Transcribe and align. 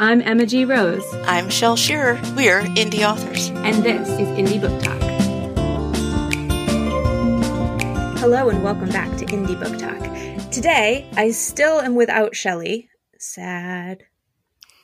I'm 0.00 0.22
Emma 0.22 0.46
G. 0.46 0.64
Rose. 0.64 1.04
I'm 1.26 1.50
Shel 1.50 1.74
Shearer. 1.74 2.20
We're 2.36 2.62
indie 2.76 3.04
authors. 3.04 3.50
And 3.50 3.82
this 3.82 4.08
is 4.10 4.28
Indie 4.28 4.60
Book 4.60 4.80
Talk. 4.80 4.96
Hello 8.20 8.48
and 8.48 8.62
welcome 8.62 8.90
back 8.90 9.18
to 9.18 9.26
Indie 9.26 9.58
Book 9.58 9.76
Talk. 9.76 10.52
Today, 10.52 11.10
I 11.16 11.32
still 11.32 11.80
am 11.80 11.96
without 11.96 12.36
Shelly. 12.36 12.88
Sad. 13.18 14.04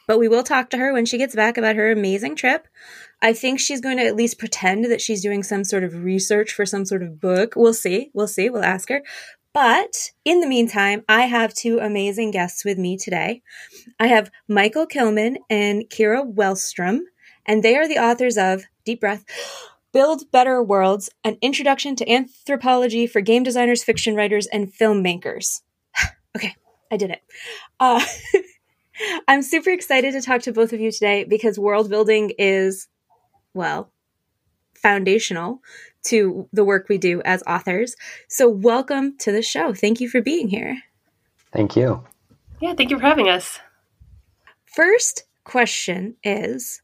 But 0.08 0.18
we 0.18 0.26
will 0.26 0.42
talk 0.42 0.68
to 0.70 0.78
her 0.78 0.92
when 0.92 1.06
she 1.06 1.16
gets 1.16 1.36
back 1.36 1.56
about 1.56 1.76
her 1.76 1.92
amazing 1.92 2.34
trip. 2.34 2.66
I 3.22 3.34
think 3.34 3.60
she's 3.60 3.80
going 3.80 3.98
to 3.98 4.06
at 4.06 4.16
least 4.16 4.40
pretend 4.40 4.86
that 4.86 5.00
she's 5.00 5.22
doing 5.22 5.44
some 5.44 5.62
sort 5.62 5.84
of 5.84 6.02
research 6.02 6.52
for 6.52 6.66
some 6.66 6.84
sort 6.84 7.04
of 7.04 7.20
book. 7.20 7.52
We'll 7.54 7.72
see. 7.72 8.10
We'll 8.14 8.26
see. 8.26 8.50
We'll 8.50 8.64
ask 8.64 8.88
her. 8.88 9.02
But 9.52 10.10
in 10.24 10.40
the 10.40 10.48
meantime, 10.48 11.04
I 11.08 11.26
have 11.26 11.54
two 11.54 11.78
amazing 11.78 12.32
guests 12.32 12.64
with 12.64 12.76
me 12.76 12.96
today. 12.96 13.42
I 13.98 14.08
have 14.08 14.30
Michael 14.48 14.86
Kilman 14.86 15.36
and 15.48 15.84
Kira 15.90 16.24
Wellstrom, 16.32 17.00
and 17.46 17.62
they 17.62 17.76
are 17.76 17.88
the 17.88 17.98
authors 17.98 18.36
of 18.36 18.64
Deep 18.84 19.00
Breath. 19.00 19.24
Build 19.92 20.28
Better 20.32 20.60
Worlds, 20.60 21.08
an 21.22 21.38
introduction 21.40 21.94
to 21.94 22.10
anthropology 22.10 23.06
for 23.06 23.20
game 23.20 23.44
designers, 23.44 23.84
fiction 23.84 24.16
writers, 24.16 24.48
and 24.48 24.72
filmmakers. 24.72 25.60
okay, 26.36 26.56
I 26.90 26.96
did 26.96 27.10
it. 27.10 27.22
Uh, 27.78 28.04
I'm 29.28 29.42
super 29.42 29.70
excited 29.70 30.12
to 30.12 30.20
talk 30.20 30.42
to 30.42 30.52
both 30.52 30.72
of 30.72 30.80
you 30.80 30.90
today 30.90 31.22
because 31.22 31.60
world 31.60 31.90
building 31.90 32.32
is, 32.38 32.88
well, 33.54 33.92
foundational 34.74 35.60
to 36.04 36.48
the 36.52 36.64
work 36.64 36.88
we 36.88 36.98
do 36.98 37.22
as 37.24 37.42
authors. 37.46 37.96
So, 38.28 38.48
welcome 38.48 39.16
to 39.18 39.32
the 39.32 39.42
show. 39.42 39.72
Thank 39.74 40.00
you 40.00 40.08
for 40.08 40.20
being 40.20 40.48
here. 40.48 40.82
Thank 41.52 41.76
you. 41.76 42.04
Yeah, 42.60 42.74
thank 42.74 42.90
you 42.90 42.98
for 42.98 43.04
having 43.04 43.28
us. 43.28 43.60
First 44.74 45.22
question 45.44 46.16
is 46.24 46.82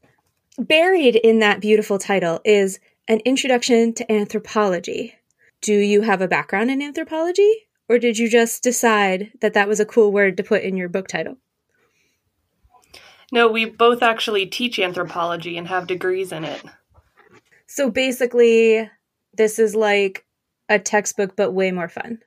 buried 0.57 1.17
in 1.17 1.39
that 1.39 1.59
beautiful 1.59 1.99
title 1.99 2.39
is 2.45 2.79
an 3.09 3.19
introduction 3.25 3.93
to 3.95 4.09
anthropology. 4.09 5.15
Do 5.59 5.73
you 5.73 6.01
have 6.03 6.21
a 6.21 6.27
background 6.29 6.71
in 6.71 6.81
anthropology? 6.81 7.67
Or 7.89 7.99
did 7.99 8.17
you 8.17 8.29
just 8.29 8.63
decide 8.63 9.33
that 9.41 9.55
that 9.55 9.67
was 9.67 9.81
a 9.81 9.85
cool 9.85 10.13
word 10.13 10.37
to 10.37 10.43
put 10.43 10.63
in 10.63 10.77
your 10.77 10.87
book 10.87 11.09
title? 11.09 11.35
No, 13.29 13.49
we 13.49 13.65
both 13.65 14.01
actually 14.01 14.45
teach 14.45 14.79
anthropology 14.79 15.57
and 15.57 15.67
have 15.67 15.85
degrees 15.85 16.31
in 16.31 16.45
it. 16.45 16.63
So 17.67 17.91
basically, 17.91 18.89
this 19.33 19.59
is 19.59 19.75
like 19.75 20.25
a 20.69 20.79
textbook, 20.79 21.35
but 21.35 21.51
way 21.51 21.71
more 21.71 21.89
fun. 21.89 22.19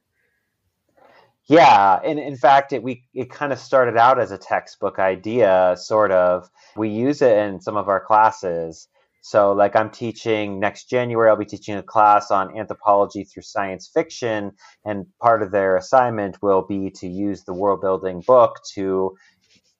Yeah, 1.47 2.01
and 2.03 2.19
in 2.19 2.37
fact, 2.37 2.73
it 2.73 2.83
we 2.83 3.05
it 3.13 3.31
kind 3.31 3.53
of 3.53 3.59
started 3.59 3.97
out 3.99 4.19
as 4.19 4.31
a 4.31 4.39
textbook 4.39 4.99
idea, 4.99 5.75
sort 5.79 6.11
of. 6.11 6.49
We 6.77 6.89
use 6.89 7.21
it 7.21 7.37
in 7.37 7.61
some 7.61 7.77
of 7.77 7.89
our 7.89 8.01
classes. 8.01 8.89
So, 9.21 9.53
like, 9.53 9.75
I'm 9.75 9.91
teaching 9.91 10.61
next 10.61 10.91
January, 10.91 11.31
I'll 11.31 11.37
be 11.37 11.47
teaching 11.47 11.77
a 11.77 11.83
class 11.83 12.31
on 12.31 12.57
anthropology 12.59 13.25
through 13.25 13.43
science 13.43 13.91
fiction, 13.93 14.53
and 14.85 15.07
part 15.21 15.43
of 15.43 15.51
their 15.51 15.77
assignment 15.77 16.43
will 16.43 16.63
be 16.67 16.91
to 16.97 17.09
use 17.09 17.45
the 17.45 17.55
world 17.55 17.81
building 17.81 18.23
book 18.27 18.57
to 18.75 19.17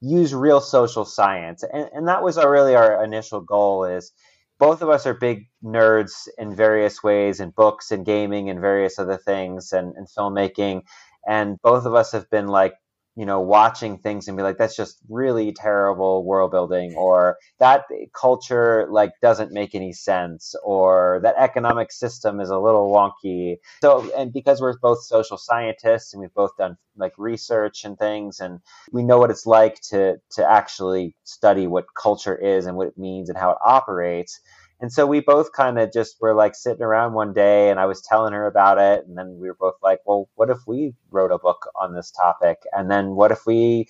use 0.01 0.35
real 0.35 0.61
social 0.61 1.05
science, 1.05 1.63
and, 1.63 1.89
and 1.95 2.09
that 2.09 2.23
was 2.23 2.39
our, 2.39 2.51
really 2.51 2.75
our 2.75 3.03
initial 3.05 3.41
goal. 3.41 3.85
Is 3.85 4.13
both 4.59 4.83
of 4.83 4.89
us 4.89 5.07
are 5.07 5.15
big 5.15 5.47
nerds 5.65 6.29
in 6.39 6.55
various 6.55 7.03
ways 7.03 7.41
in 7.41 7.51
books 7.51 7.91
and 7.91 8.07
gaming 8.07 8.49
and 8.51 8.61
various 8.61 8.99
other 8.99 9.19
things 9.19 9.73
and, 9.73 9.95
and 9.97 10.07
filmmaking 10.09 10.83
and 11.29 11.61
both 11.63 11.87
of 11.87 11.95
us 11.95 12.13
have 12.13 12.29
been 12.31 12.49
like 12.49 12.75
you 13.17 13.25
know 13.25 13.41
watching 13.41 13.99
things 13.99 14.27
and 14.27 14.37
be 14.37 14.43
like 14.43 14.59
that's 14.59 14.77
just 14.77 14.99
really 15.09 15.53
terrible 15.53 16.25
world 16.25 16.51
building 16.51 16.95
or 16.97 17.37
that 17.61 17.85
culture 18.19 18.87
like 18.91 19.13
doesn't 19.23 19.53
make 19.53 19.75
any 19.75 19.93
sense 19.93 20.55
or 20.65 21.21
that 21.23 21.35
economic 21.39 21.93
system 21.93 22.41
is 22.41 22.51
a 22.51 22.59
little 22.59 22.91
wonky. 22.91 23.57
So 23.83 24.11
and 24.17 24.33
because 24.33 24.61
we're 24.61 24.77
both 24.79 25.05
social 25.05 25.39
scientists 25.39 26.13
and 26.13 26.21
we've 26.21 26.35
both 26.35 26.57
done 26.57 26.77
like 26.97 27.13
research 27.19 27.85
and 27.85 27.99
things 27.99 28.41
and 28.41 28.61
we 28.93 29.03
know 29.03 29.19
what 29.19 29.31
it's 29.31 29.47
like 29.47 29.81
to 29.91 30.17
to 30.33 30.51
actually 30.51 31.15
study 31.25 31.67
what 31.67 31.87
culture 31.97 32.37
is 32.37 32.67
and 32.67 32.77
what 32.77 32.89
it 32.89 32.99
means 32.99 33.29
and 33.29 33.39
how 33.39 33.51
it 33.51 33.59
operates 33.65 34.41
and 34.85 34.93
so 34.93 35.07
we 35.07 35.21
both 35.21 35.51
kind 35.53 35.79
of 35.79 35.95
just 35.95 36.19
were 36.21 36.35
like 36.35 36.55
sitting 36.55 36.83
around 36.83 37.15
one 37.15 37.33
day 37.33 37.71
and 37.71 37.81
I 37.81 37.87
was 37.87 38.03
telling 38.03 38.35
her 38.35 38.47
about 38.47 38.77
it. 38.77 39.07
And 39.09 39.17
then 39.17 39.39
we 39.41 39.49
were 39.49 39.57
both 39.59 39.77
like, 39.83 40.01
well, 40.05 40.29
what 40.35 40.51
if 40.51 40.59
we 40.67 40.93
wrote 41.11 41.31
a 41.33 41.39
book 41.39 41.71
on 41.75 41.95
this 41.95 42.11
topic? 42.11 42.59
And 42.71 42.91
then 42.91 43.13
what 43.13 43.31
if 43.31 43.47
we 43.47 43.87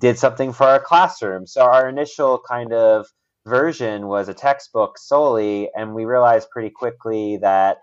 did 0.00 0.18
something 0.18 0.52
for 0.52 0.64
our 0.66 0.80
classroom? 0.80 1.46
So 1.46 1.62
our 1.62 1.88
initial 1.88 2.40
kind 2.40 2.72
of 2.72 3.06
version 3.46 4.08
was 4.08 4.28
a 4.28 4.34
textbook 4.34 4.98
solely. 4.98 5.70
And 5.76 5.94
we 5.94 6.06
realized 6.06 6.50
pretty 6.50 6.70
quickly 6.70 7.36
that 7.42 7.76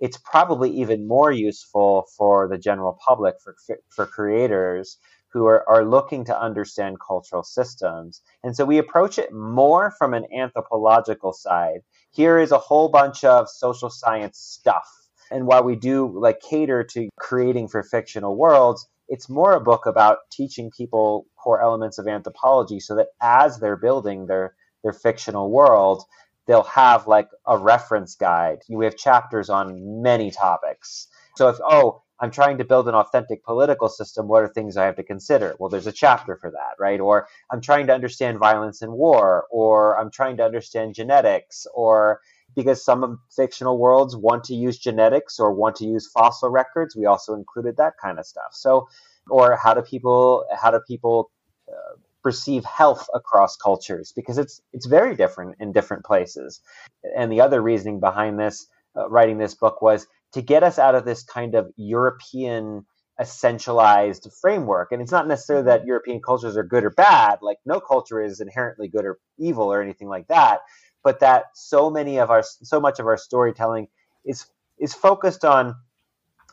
it's 0.00 0.16
probably 0.16 0.70
even 0.70 1.06
more 1.06 1.32
useful 1.32 2.06
for 2.16 2.48
the 2.48 2.56
general 2.56 2.98
public, 3.06 3.34
for, 3.44 3.54
for 3.90 4.06
creators 4.06 4.96
who 5.32 5.46
are, 5.46 5.68
are 5.68 5.84
looking 5.84 6.24
to 6.24 6.40
understand 6.40 6.98
cultural 7.06 7.42
systems. 7.42 8.22
And 8.42 8.56
so 8.56 8.64
we 8.64 8.78
approach 8.78 9.18
it 9.18 9.32
more 9.32 9.92
from 9.98 10.14
an 10.14 10.26
anthropological 10.36 11.32
side. 11.32 11.80
Here 12.10 12.38
is 12.38 12.52
a 12.52 12.58
whole 12.58 12.88
bunch 12.88 13.24
of 13.24 13.48
social 13.48 13.90
science 13.90 14.38
stuff. 14.38 14.88
And 15.30 15.46
while 15.46 15.62
we 15.62 15.76
do 15.76 16.10
like 16.18 16.40
cater 16.40 16.82
to 16.84 17.08
creating 17.18 17.68
for 17.68 17.82
fictional 17.82 18.36
worlds, 18.36 18.88
it's 19.08 19.28
more 19.28 19.52
a 19.52 19.60
book 19.60 19.86
about 19.86 20.18
teaching 20.30 20.70
people 20.70 21.26
core 21.36 21.60
elements 21.62 21.98
of 21.98 22.06
anthropology 22.06 22.80
so 22.80 22.94
that 22.96 23.08
as 23.20 23.58
they're 23.58 23.76
building 23.76 24.26
their 24.26 24.54
their 24.82 24.92
fictional 24.92 25.50
world, 25.50 26.04
they'll 26.46 26.62
have 26.62 27.06
like 27.06 27.28
a 27.46 27.58
reference 27.58 28.14
guide. 28.14 28.58
We 28.68 28.84
have 28.84 28.96
chapters 28.96 29.50
on 29.50 30.02
many 30.02 30.30
topics. 30.30 31.08
So 31.36 31.48
if 31.48 31.58
oh, 31.62 32.02
I'm 32.20 32.30
trying 32.30 32.58
to 32.58 32.64
build 32.64 32.88
an 32.88 32.94
authentic 32.94 33.44
political 33.44 33.88
system. 33.88 34.28
What 34.28 34.42
are 34.42 34.48
things 34.48 34.76
I 34.76 34.86
have 34.86 34.96
to 34.96 35.02
consider? 35.02 35.56
Well, 35.58 35.70
there's 35.70 35.86
a 35.86 35.92
chapter 35.92 36.36
for 36.36 36.50
that, 36.50 36.76
right? 36.78 37.00
Or 37.00 37.28
I'm 37.50 37.60
trying 37.60 37.86
to 37.88 37.94
understand 37.94 38.38
violence 38.38 38.82
and 38.82 38.92
war, 38.92 39.46
or 39.50 39.98
I'm 39.98 40.10
trying 40.10 40.36
to 40.38 40.44
understand 40.44 40.94
genetics, 40.94 41.66
or 41.74 42.20
because 42.54 42.84
some 42.84 43.20
fictional 43.34 43.78
worlds 43.78 44.16
want 44.16 44.44
to 44.44 44.54
use 44.54 44.78
genetics 44.78 45.38
or 45.38 45.52
want 45.52 45.76
to 45.76 45.86
use 45.86 46.08
fossil 46.08 46.50
records, 46.50 46.96
we 46.96 47.06
also 47.06 47.34
included 47.34 47.76
that 47.76 47.94
kind 48.02 48.18
of 48.18 48.26
stuff. 48.26 48.52
So, 48.52 48.88
or 49.30 49.56
how 49.56 49.74
do 49.74 49.82
people 49.82 50.46
how 50.60 50.70
do 50.70 50.80
people 50.88 51.30
uh, 51.68 51.96
perceive 52.22 52.64
health 52.64 53.06
across 53.14 53.56
cultures? 53.56 54.12
Because 54.16 54.38
it's 54.38 54.60
it's 54.72 54.86
very 54.86 55.14
different 55.14 55.56
in 55.60 55.72
different 55.72 56.04
places. 56.04 56.60
And 57.16 57.30
the 57.30 57.40
other 57.42 57.62
reasoning 57.62 58.00
behind 58.00 58.40
this, 58.40 58.66
uh, 58.96 59.08
writing 59.08 59.38
this 59.38 59.54
book, 59.54 59.82
was 59.82 60.06
to 60.32 60.42
get 60.42 60.62
us 60.62 60.78
out 60.78 60.94
of 60.94 61.04
this 61.04 61.22
kind 61.22 61.54
of 61.54 61.70
European 61.76 62.84
essentialized 63.20 64.32
framework. 64.40 64.92
And 64.92 65.02
it's 65.02 65.12
not 65.12 65.26
necessarily 65.26 65.66
that 65.66 65.80
mm-hmm. 65.80 65.88
European 65.88 66.20
cultures 66.20 66.56
are 66.56 66.62
good 66.62 66.84
or 66.84 66.90
bad, 66.90 67.38
like 67.42 67.58
no 67.66 67.80
culture 67.80 68.22
is 68.22 68.40
inherently 68.40 68.88
good 68.88 69.04
or 69.04 69.18
evil 69.38 69.72
or 69.72 69.82
anything 69.82 70.08
like 70.08 70.28
that, 70.28 70.60
but 71.02 71.20
that 71.20 71.46
so 71.54 71.90
many 71.90 72.18
of 72.18 72.30
our 72.30 72.42
so 72.42 72.80
much 72.80 73.00
of 73.00 73.06
our 73.06 73.16
storytelling 73.16 73.88
is 74.24 74.46
is 74.78 74.94
focused 74.94 75.44
on 75.44 75.74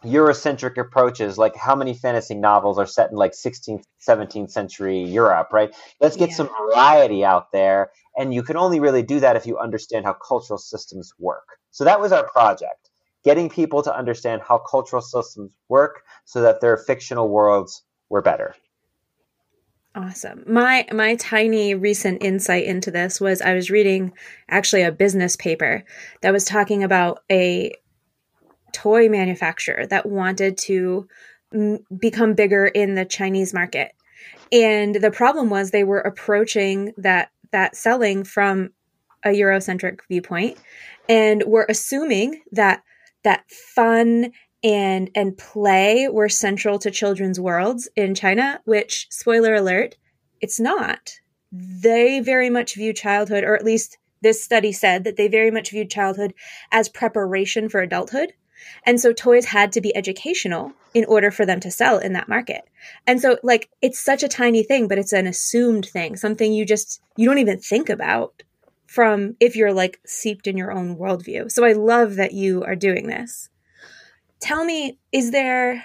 Eurocentric 0.04 0.78
approaches, 0.78 1.38
like 1.38 1.56
how 1.56 1.76
many 1.76 1.94
fantasy 1.94 2.36
novels 2.36 2.78
are 2.78 2.86
set 2.86 3.10
in 3.10 3.18
like 3.18 3.32
16th, 3.32 3.84
17th 4.08 4.52
century 4.52 5.02
Europe, 5.02 5.50
right? 5.52 5.74
Let's 6.00 6.16
get 6.16 6.30
yeah. 6.30 6.36
some 6.36 6.50
variety 6.50 7.26
out 7.26 7.52
there. 7.52 7.92
And 8.18 8.34
you 8.34 8.44
can 8.44 8.56
only 8.56 8.80
really 8.80 9.04
do 9.04 9.20
that 9.22 9.36
if 9.36 9.46
you 9.46 9.58
understand 9.58 10.06
how 10.06 10.14
cultural 10.14 10.60
systems 10.60 11.14
work. 11.18 11.48
So 11.72 11.86
that 11.86 12.00
was 12.00 12.12
our 12.12 12.28
project 12.28 12.90
getting 13.26 13.50
people 13.50 13.82
to 13.82 13.94
understand 13.94 14.42
how 14.48 14.60
cultural 14.60 15.02
systems 15.02 15.52
work 15.68 16.04
so 16.24 16.42
that 16.42 16.62
their 16.62 16.78
fictional 16.78 17.28
worlds 17.28 17.84
were 18.10 18.22
better. 18.22 18.56
Awesome. 19.96 20.44
My 20.46 20.86
my 20.92 21.16
tiny 21.16 21.74
recent 21.74 22.22
insight 22.22 22.66
into 22.66 22.92
this 22.92 23.20
was 23.20 23.42
I 23.42 23.54
was 23.54 23.72
reading 23.72 24.12
actually 24.50 24.84
a 24.84 24.92
business 24.92 25.36
paper 25.36 25.84
that 26.22 26.34
was 26.34 26.44
talking 26.44 26.84
about 26.84 27.20
a 27.32 27.74
toy 28.74 29.08
manufacturer 29.08 29.88
that 29.88 30.06
wanted 30.06 30.58
to 30.58 31.08
m- 31.54 31.80
become 31.98 32.34
bigger 32.34 32.66
in 32.68 32.96
the 32.96 33.06
Chinese 33.06 33.54
market. 33.54 33.94
And 34.52 34.96
the 34.96 35.12
problem 35.12 35.50
was 35.50 35.72
they 35.72 35.86
were 35.86 36.02
approaching 36.02 36.92
that 36.98 37.30
that 37.52 37.78
selling 37.78 38.26
from 38.26 38.72
a 39.24 39.30
Eurocentric 39.30 40.02
viewpoint 40.10 40.58
and 41.08 41.42
were 41.48 41.66
assuming 41.70 42.42
that 42.52 42.84
that 43.26 43.44
fun 43.52 44.32
and 44.64 45.12
and 45.14 45.38
play 45.38 46.08
were 46.08 46.30
central 46.30 46.80
to 46.80 46.90
children's 46.90 47.40
worlds 47.40 47.90
in 47.96 48.16
China, 48.16 48.62
which 48.66 49.08
spoiler 49.12 49.54
alert, 49.54 49.96
it's 50.42 50.60
not. 50.60 51.12
They 51.52 52.20
very 52.20 52.50
much 52.50 52.76
view 52.76 52.94
childhood, 52.94 53.44
or 53.44 53.56
at 53.56 53.66
least 53.66 53.98
this 54.22 54.44
study 54.44 54.72
said 54.72 55.04
that 55.04 55.18
they 55.18 55.28
very 55.28 55.52
much 55.52 55.70
viewed 55.70 55.92
childhood 55.92 56.34
as 56.72 56.90
preparation 56.90 57.70
for 57.70 57.82
adulthood. 57.82 58.34
And 58.86 59.00
so 59.00 59.14
toys 59.14 59.46
had 59.46 59.72
to 59.74 59.82
be 59.82 59.96
educational 59.96 60.74
in 60.96 61.06
order 61.06 61.30
for 61.30 61.46
them 61.46 61.60
to 61.60 61.70
sell 61.70 62.00
in 62.00 62.14
that 62.14 62.30
market. 62.30 62.62
And 63.06 63.22
so 63.22 63.38
like 63.44 63.70
it's 63.82 64.00
such 64.00 64.24
a 64.24 64.28
tiny 64.28 64.64
thing, 64.64 64.88
but 64.88 64.98
it's 64.98 65.14
an 65.14 65.28
assumed 65.28 65.86
thing, 65.86 66.16
something 66.16 66.52
you 66.52 66.66
just 66.66 67.02
you 67.16 67.28
don't 67.28 67.38
even 67.38 67.60
think 67.60 67.90
about 67.90 68.42
from 68.88 69.36
if 69.40 69.56
you're 69.56 69.74
like 69.74 70.00
seeped 70.06 70.48
in 70.48 70.58
your 70.58 70.72
own 70.72 70.98
worldview. 70.98 71.52
So 71.52 71.66
I 71.66 71.74
love 71.74 72.16
that 72.16 72.34
you 72.34 72.64
are 72.64 72.76
doing 72.76 73.08
this. 73.08 73.50
Tell 74.40 74.64
me, 74.66 75.00
is 75.12 75.32
there 75.32 75.84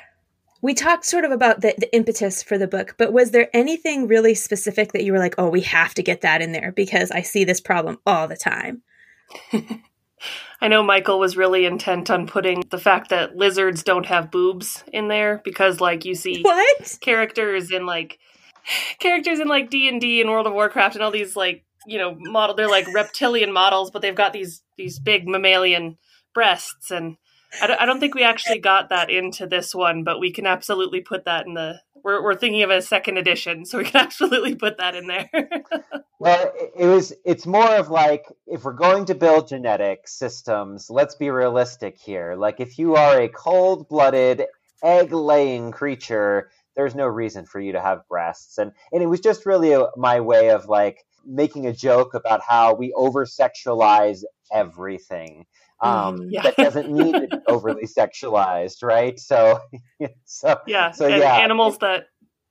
we 0.63 0.75
talked 0.75 1.07
sort 1.07 1.25
of 1.25 1.31
about 1.31 1.63
the, 1.63 1.75
the 1.79 1.93
impetus 1.95 2.43
for 2.43 2.59
the 2.59 2.69
book, 2.69 2.95
but 2.99 3.13
was 3.13 3.31
there 3.31 3.49
anything 3.55 4.07
really 4.07 4.35
specific 4.35 4.93
that 4.93 5.05
you 5.05 5.13
were 5.13 5.19
like, 5.19 5.35
oh, 5.39 5.49
we 5.49 5.63
have 5.63 5.95
to 5.95 6.03
get 6.03 6.21
that 6.21 6.43
in 6.43 6.53
there 6.53 6.73
because 6.73 7.11
I 7.11 7.23
see 7.23 7.45
this 7.45 7.61
problem 7.61 7.99
all 8.05 8.29
the 8.29 8.37
time? 8.37 8.83
I 10.61 10.69
know 10.69 10.83
Michael 10.83 11.19
was 11.19 11.37
really 11.37 11.65
intent 11.65 12.11
on 12.11 12.27
putting 12.27 12.63
the 12.71 12.79
fact 12.79 13.09
that 13.09 13.37
lizards 13.37 13.83
don't 13.83 14.05
have 14.05 14.31
boobs 14.31 14.85
in 14.93 15.09
there 15.09 15.41
because, 15.45 15.81
like, 15.81 16.05
you 16.05 16.15
see 16.15 16.43
what 16.43 16.99
characters 17.01 17.71
in 17.71 17.87
like 17.87 18.19
characters 18.99 19.41
in 19.41 19.49
like 19.49 19.71
D 19.71 19.89
and 19.89 20.01
D 20.01 20.21
and 20.21 20.29
World 20.29 20.47
of 20.47 20.53
Warcraft 20.53 20.97
and 20.97 21.03
all 21.03 21.11
these 21.11 21.37
like 21.37 21.65
you 21.87 21.99
know 21.99 22.15
model 22.19 22.55
they're 22.55 22.69
like 22.69 22.93
reptilian 22.95 23.53
models, 23.53 23.91
but 23.91 24.03
they've 24.03 24.15
got 24.15 24.33
these 24.33 24.63
these 24.77 24.99
big 24.99 25.27
mammalian 25.27 25.99
breasts 26.35 26.91
and 26.91 27.17
I 27.61 27.67
don't, 27.67 27.81
I 27.81 27.87
don't 27.87 28.01
think 28.01 28.15
we 28.15 28.23
actually 28.23 28.61
got 28.61 28.91
that 28.91 29.11
into 29.11 29.47
this 29.47 29.75
one, 29.75 30.05
but 30.05 30.21
we 30.21 30.33
can 30.33 30.47
absolutely 30.47 31.01
put 31.01 31.25
that 31.25 31.47
in 31.47 31.55
the. 31.55 31.81
We're, 32.03 32.23
we're 32.23 32.37
thinking 32.37 32.63
of 32.63 32.71
a 32.71 32.81
second 32.81 33.19
edition, 33.19 33.67
so 33.67 33.79
we 33.79 33.85
can 33.85 34.01
absolutely 34.05 34.55
put 34.55 34.79
that 34.79 34.95
in 34.95 35.07
there. 35.07 35.29
well, 36.21 36.53
it 36.77 36.87
was. 36.87 37.13
It's 37.25 37.47
more 37.47 37.75
of 37.77 37.91
like 37.91 38.27
if 38.47 38.65
we're 38.65 38.73
going 38.73 39.07
to 39.07 39.15
build 39.15 39.49
genetic 39.49 40.07
systems, 40.07 40.89
let's 40.91 41.17
be 41.17 41.31
realistic 41.31 41.99
here. 41.99 42.37
Like 42.37 42.61
if 42.61 42.79
you 42.79 42.95
are 42.95 43.21
a 43.21 43.29
cold-blooded, 43.29 44.45
egg-laying 44.83 45.73
creature, 45.73 46.51
there's 46.77 46.95
no 46.95 47.07
reason 47.07 47.47
for 47.47 47.61
you 47.61 47.73
to 47.73 47.81
have 47.81 48.07
breasts, 48.09 48.59
and 48.59 48.73
and 48.93 49.03
it 49.03 49.07
was 49.07 49.21
just 49.21 49.45
really 49.45 49.73
a, 49.73 49.89
my 49.97 50.21
way 50.21 50.51
of 50.51 50.67
like 50.67 51.05
making 51.25 51.67
a 51.67 51.73
joke 51.73 52.15
about 52.15 52.41
how 52.47 52.75
we 52.75 52.93
over 52.95 53.25
sexualize 53.25 54.23
everything 54.53 55.47
um, 55.81 56.19
mm-hmm. 56.19 56.31
yeah. 56.31 56.43
that 56.43 56.57
doesn't 56.57 56.91
need 56.91 57.15
to 57.15 57.21
be 57.21 57.39
overly 57.47 57.87
sexualized, 57.87 58.83
right? 58.83 59.19
So, 59.19 59.61
so 60.25 60.61
yeah, 60.67 60.91
so 60.91 61.07
and 61.07 61.17
yeah, 61.17 61.37
animals 61.37 61.79
that 61.79 62.07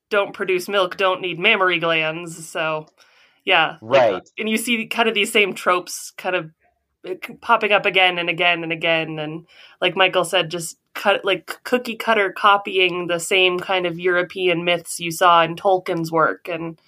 don't 0.10 0.33
produce 0.33 0.68
milk 0.68 0.98
don't 0.98 1.21
need 1.21 1.39
mammary 1.39 1.80
glands. 1.80 2.48
So, 2.48 2.88
yeah, 3.45 3.77
right. 3.81 4.13
Like, 4.13 4.24
and 4.38 4.50
you 4.50 4.57
see 4.57 4.88
kind 4.88 5.07
of 5.07 5.16
these 5.16 5.31
same 5.31 5.54
tropes 5.54 6.12
kind 6.18 6.36
of 6.36 6.51
uh, 7.07 7.16
popping 7.42 7.71
up 7.71 7.86
again 7.86 8.18
and 8.18 8.30
again 8.30 8.63
and 8.63 8.71
again, 8.71 9.19
and 9.19 9.45
like 9.80 9.95
Michael 9.95 10.25
said, 10.25 10.50
just 10.50 10.77
cut 10.95 11.24
like 11.24 11.60
cookie 11.63 11.95
cutter 11.95 12.33
copying 12.36 13.07
the 13.07 13.19
same 13.19 13.60
kind 13.60 13.86
of 13.86 14.00
European 14.00 14.66
myths 14.66 15.00
you 15.00 15.12
saw 15.12 15.44
in 15.44 15.56
Tolkien's 15.56 16.12
work, 16.12 16.48
and 16.48 16.80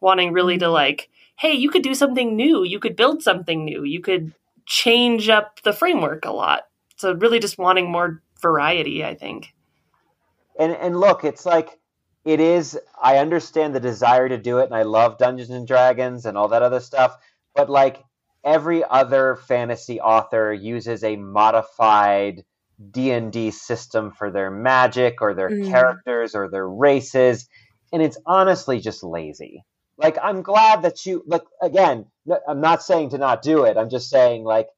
wanting 0.00 0.32
really 0.32 0.54
mm-hmm. 0.54 0.64
to 0.64 0.70
like 0.70 1.10
hey, 1.42 1.54
you 1.54 1.70
could 1.70 1.82
do 1.82 1.92
something 1.92 2.36
new. 2.36 2.62
You 2.62 2.78
could 2.78 2.94
build 2.94 3.20
something 3.20 3.64
new. 3.64 3.82
You 3.82 4.00
could 4.00 4.32
change 4.64 5.28
up 5.28 5.60
the 5.62 5.72
framework 5.72 6.24
a 6.24 6.30
lot. 6.30 6.68
So 6.94 7.12
really 7.14 7.40
just 7.40 7.58
wanting 7.58 7.90
more 7.90 8.22
variety, 8.40 9.04
I 9.04 9.16
think. 9.16 9.52
And 10.56 10.72
and 10.72 11.00
look, 11.00 11.24
it's 11.24 11.44
like 11.44 11.80
it 12.24 12.38
is 12.38 12.78
I 13.02 13.18
understand 13.18 13.74
the 13.74 13.80
desire 13.80 14.28
to 14.28 14.38
do 14.38 14.58
it 14.58 14.66
and 14.66 14.74
I 14.74 14.84
love 14.84 15.18
Dungeons 15.18 15.50
and 15.50 15.66
Dragons 15.66 16.26
and 16.26 16.38
all 16.38 16.46
that 16.48 16.62
other 16.62 16.78
stuff, 16.78 17.16
but 17.56 17.68
like 17.68 18.04
every 18.44 18.84
other 18.84 19.34
fantasy 19.34 20.00
author 20.00 20.52
uses 20.52 21.02
a 21.02 21.16
modified 21.16 22.44
D&D 22.92 23.50
system 23.50 24.12
for 24.12 24.30
their 24.30 24.50
magic 24.52 25.20
or 25.20 25.34
their 25.34 25.50
mm. 25.50 25.68
characters 25.68 26.36
or 26.36 26.48
their 26.48 26.68
races 26.68 27.48
and 27.92 28.00
it's 28.00 28.18
honestly 28.26 28.78
just 28.78 29.02
lazy. 29.02 29.64
Like 29.98 30.18
I'm 30.22 30.42
glad 30.42 30.82
that 30.82 31.06
you 31.06 31.22
like 31.26 31.44
again, 31.60 32.06
I'm 32.48 32.60
not 32.60 32.82
saying 32.82 33.10
to 33.10 33.18
not 33.18 33.42
do 33.42 33.64
it. 33.64 33.76
I'm 33.76 33.90
just 33.90 34.10
saying 34.10 34.44
like 34.44 34.68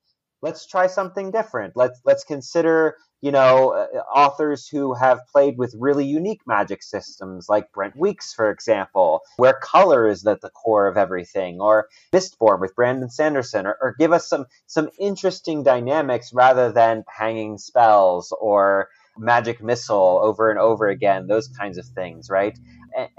let's 0.42 0.66
try 0.66 0.86
something 0.86 1.30
different. 1.30 1.74
Let's 1.76 2.00
let's 2.04 2.24
consider, 2.24 2.96
you 3.22 3.32
know, 3.32 3.70
uh, 3.72 3.98
authors 4.14 4.68
who 4.68 4.94
have 4.94 5.20
played 5.32 5.56
with 5.56 5.74
really 5.78 6.04
unique 6.04 6.42
magic 6.46 6.82
systems 6.82 7.46
like 7.48 7.72
Brent 7.72 7.96
Weeks 7.96 8.34
for 8.34 8.50
example, 8.50 9.20
where 9.36 9.54
color 9.54 10.08
is 10.08 10.26
at 10.26 10.40
the 10.42 10.50
core 10.50 10.86
of 10.86 10.96
everything 10.96 11.60
or 11.60 11.88
Mistborn 12.12 12.60
with 12.60 12.74
Brandon 12.74 13.08
Sanderson 13.10 13.66
or, 13.66 13.76
or 13.80 13.94
give 13.98 14.12
us 14.12 14.28
some 14.28 14.46
some 14.66 14.90
interesting 15.00 15.62
dynamics 15.62 16.32
rather 16.34 16.72
than 16.72 17.04
hanging 17.08 17.56
spells 17.58 18.34
or 18.40 18.88
magic 19.16 19.62
missile 19.62 20.20
over 20.22 20.50
and 20.50 20.58
over 20.58 20.88
again, 20.88 21.26
those 21.26 21.48
kinds 21.48 21.78
of 21.78 21.86
things, 21.86 22.28
right? 22.30 22.58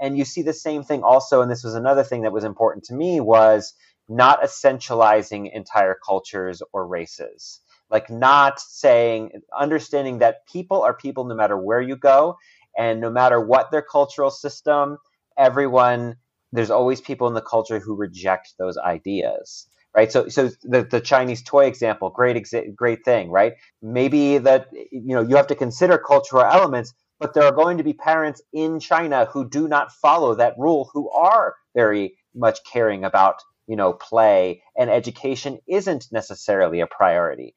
And 0.00 0.18
you 0.18 0.24
see 0.24 0.42
the 0.42 0.52
same 0.54 0.82
thing 0.84 1.02
also 1.02 1.42
and 1.42 1.50
this 1.50 1.64
was 1.64 1.74
another 1.74 2.04
thing 2.04 2.22
that 2.22 2.32
was 2.32 2.44
important 2.44 2.84
to 2.86 2.94
me 2.94 3.20
was 3.20 3.74
not 4.08 4.42
essentializing 4.42 5.50
entire 5.52 5.96
cultures 6.06 6.62
or 6.72 6.86
races. 6.86 7.60
Like 7.90 8.10
not 8.10 8.60
saying 8.60 9.30
understanding 9.58 10.18
that 10.18 10.46
people 10.52 10.82
are 10.82 10.94
people 10.94 11.24
no 11.24 11.34
matter 11.36 11.56
where 11.56 11.80
you 11.80 11.96
go 11.96 12.36
and 12.76 13.00
no 13.00 13.10
matter 13.10 13.40
what 13.40 13.70
their 13.70 13.82
cultural 13.82 14.30
system 14.30 14.98
everyone 15.38 16.16
there's 16.52 16.70
always 16.70 17.00
people 17.00 17.28
in 17.28 17.34
the 17.34 17.42
culture 17.42 17.78
who 17.80 17.94
reject 17.94 18.54
those 18.58 18.78
ideas 18.78 19.66
right? 19.96 20.12
So 20.12 20.28
so 20.28 20.50
the, 20.64 20.84
the 20.84 21.00
chinese 21.00 21.42
toy 21.42 21.66
example 21.66 22.10
great 22.10 22.36
great 22.76 23.04
thing 23.04 23.30
right? 23.30 23.54
Maybe 23.82 24.38
that 24.38 24.68
you 24.74 25.14
know 25.14 25.22
you 25.22 25.36
have 25.36 25.48
to 25.48 25.54
consider 25.54 25.98
cultural 25.98 26.44
elements 26.44 26.92
but 27.18 27.34
there 27.34 27.44
are 27.44 27.52
going 27.52 27.78
to 27.78 27.84
be 27.84 27.92
parents 27.92 28.42
in 28.52 28.80
China 28.80 29.26
who 29.26 29.48
do 29.48 29.68
not 29.68 29.92
follow 29.92 30.34
that 30.34 30.54
rule, 30.58 30.90
who 30.92 31.10
are 31.10 31.54
very 31.74 32.16
much 32.34 32.58
caring 32.64 33.04
about 33.04 33.36
you 33.66 33.76
know 33.76 33.92
play 33.92 34.62
and 34.76 34.90
education 34.90 35.58
isn't 35.66 36.06
necessarily 36.12 36.80
a 36.80 36.86
priority. 36.86 37.54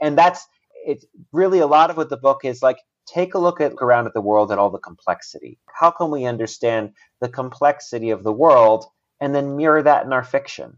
And 0.00 0.16
that's 0.16 0.46
it's 0.86 1.04
really 1.32 1.58
a 1.58 1.66
lot 1.66 1.90
of 1.90 1.96
what 1.96 2.10
the 2.10 2.16
book 2.16 2.44
is 2.44 2.62
like 2.62 2.78
take 3.06 3.34
a 3.34 3.38
look 3.38 3.60
at 3.60 3.72
around 3.80 4.06
at 4.06 4.12
the 4.12 4.20
world 4.20 4.52
at 4.52 4.58
all 4.58 4.70
the 4.70 4.78
complexity. 4.78 5.58
How 5.66 5.90
can 5.90 6.10
we 6.10 6.26
understand 6.26 6.92
the 7.20 7.28
complexity 7.28 8.10
of 8.10 8.22
the 8.22 8.32
world 8.32 8.84
and 9.20 9.34
then 9.34 9.56
mirror 9.56 9.82
that 9.82 10.04
in 10.04 10.12
our 10.12 10.22
fiction? 10.22 10.76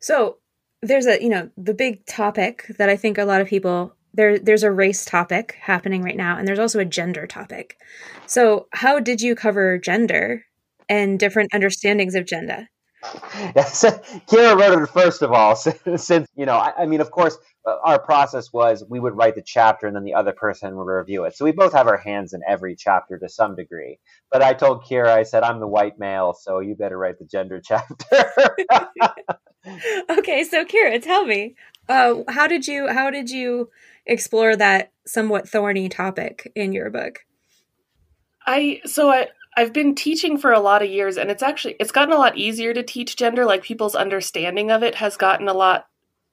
So 0.00 0.38
there's 0.82 1.06
a 1.06 1.22
you 1.22 1.28
know 1.28 1.50
the 1.56 1.74
big 1.74 2.04
topic 2.06 2.66
that 2.78 2.88
i 2.88 2.96
think 2.96 3.18
a 3.18 3.24
lot 3.24 3.40
of 3.40 3.48
people 3.48 3.94
there 4.14 4.38
there's 4.38 4.62
a 4.62 4.70
race 4.70 5.04
topic 5.04 5.56
happening 5.60 6.02
right 6.02 6.16
now 6.16 6.36
and 6.36 6.46
there's 6.46 6.58
also 6.58 6.78
a 6.78 6.84
gender 6.84 7.26
topic. 7.26 7.78
So, 8.26 8.68
how 8.72 9.00
did 9.00 9.20
you 9.20 9.34
cover 9.34 9.78
gender 9.78 10.44
and 10.88 11.18
different 11.18 11.54
understandings 11.54 12.14
of 12.14 12.26
gender? 12.26 12.68
Yes, 13.54 13.84
Kira 14.26 14.58
wrote 14.58 14.82
it 14.82 14.88
first 14.88 15.22
of 15.22 15.32
all. 15.32 15.54
Since 15.96 16.28
you 16.34 16.46
know, 16.46 16.56
I, 16.56 16.82
I, 16.82 16.86
mean, 16.86 17.00
of 17.00 17.10
course, 17.10 17.38
uh, 17.66 17.76
our 17.84 18.00
process 18.00 18.52
was 18.52 18.84
we 18.88 18.98
would 18.98 19.16
write 19.16 19.36
the 19.36 19.42
chapter 19.42 19.86
and 19.86 19.94
then 19.94 20.04
the 20.04 20.14
other 20.14 20.32
person 20.32 20.76
would 20.76 20.86
review 20.86 21.24
it. 21.24 21.36
So 21.36 21.44
we 21.44 21.52
both 21.52 21.72
have 21.72 21.86
our 21.86 21.96
hands 21.96 22.32
in 22.32 22.40
every 22.46 22.74
chapter 22.76 23.18
to 23.18 23.28
some 23.28 23.54
degree. 23.54 23.98
But 24.32 24.42
I 24.42 24.54
told 24.54 24.84
Kira, 24.84 25.08
I 25.08 25.22
said, 25.22 25.44
I'm 25.44 25.60
the 25.60 25.68
white 25.68 25.98
male, 25.98 26.34
so 26.34 26.58
you 26.60 26.74
better 26.74 26.98
write 26.98 27.18
the 27.18 27.26
gender 27.26 27.60
chapter. 27.64 28.54
okay, 30.10 30.44
so 30.44 30.64
Kira, 30.64 31.00
tell 31.00 31.24
me, 31.24 31.54
uh, 31.88 32.22
how 32.28 32.46
did 32.46 32.66
you 32.66 32.88
how 32.88 33.10
did 33.10 33.30
you 33.30 33.70
explore 34.08 34.56
that 34.56 34.92
somewhat 35.06 35.48
thorny 35.48 35.88
topic 35.88 36.50
in 36.54 36.72
your 36.72 36.90
book? 36.90 37.20
I 38.46 38.80
so 38.84 39.10
I 39.10 39.28
I've 39.56 39.72
been 39.72 39.94
teaching 39.94 40.38
for 40.38 40.52
a 40.52 40.60
lot 40.60 40.82
of 40.82 40.90
years 40.90 41.16
and 41.16 41.30
it's 41.30 41.42
actually 41.42 41.76
it's 41.78 41.92
gotten 41.92 42.14
a 42.14 42.18
lot 42.18 42.36
easier 42.36 42.72
to 42.72 42.82
teach 42.82 43.16
gender 43.16 43.44
like 43.44 43.62
people's 43.62 43.94
understanding 43.94 44.70
of 44.70 44.82
it 44.82 44.94
has 44.96 45.16
gotten 45.16 45.48
a 45.48 45.54
lot 45.54 45.86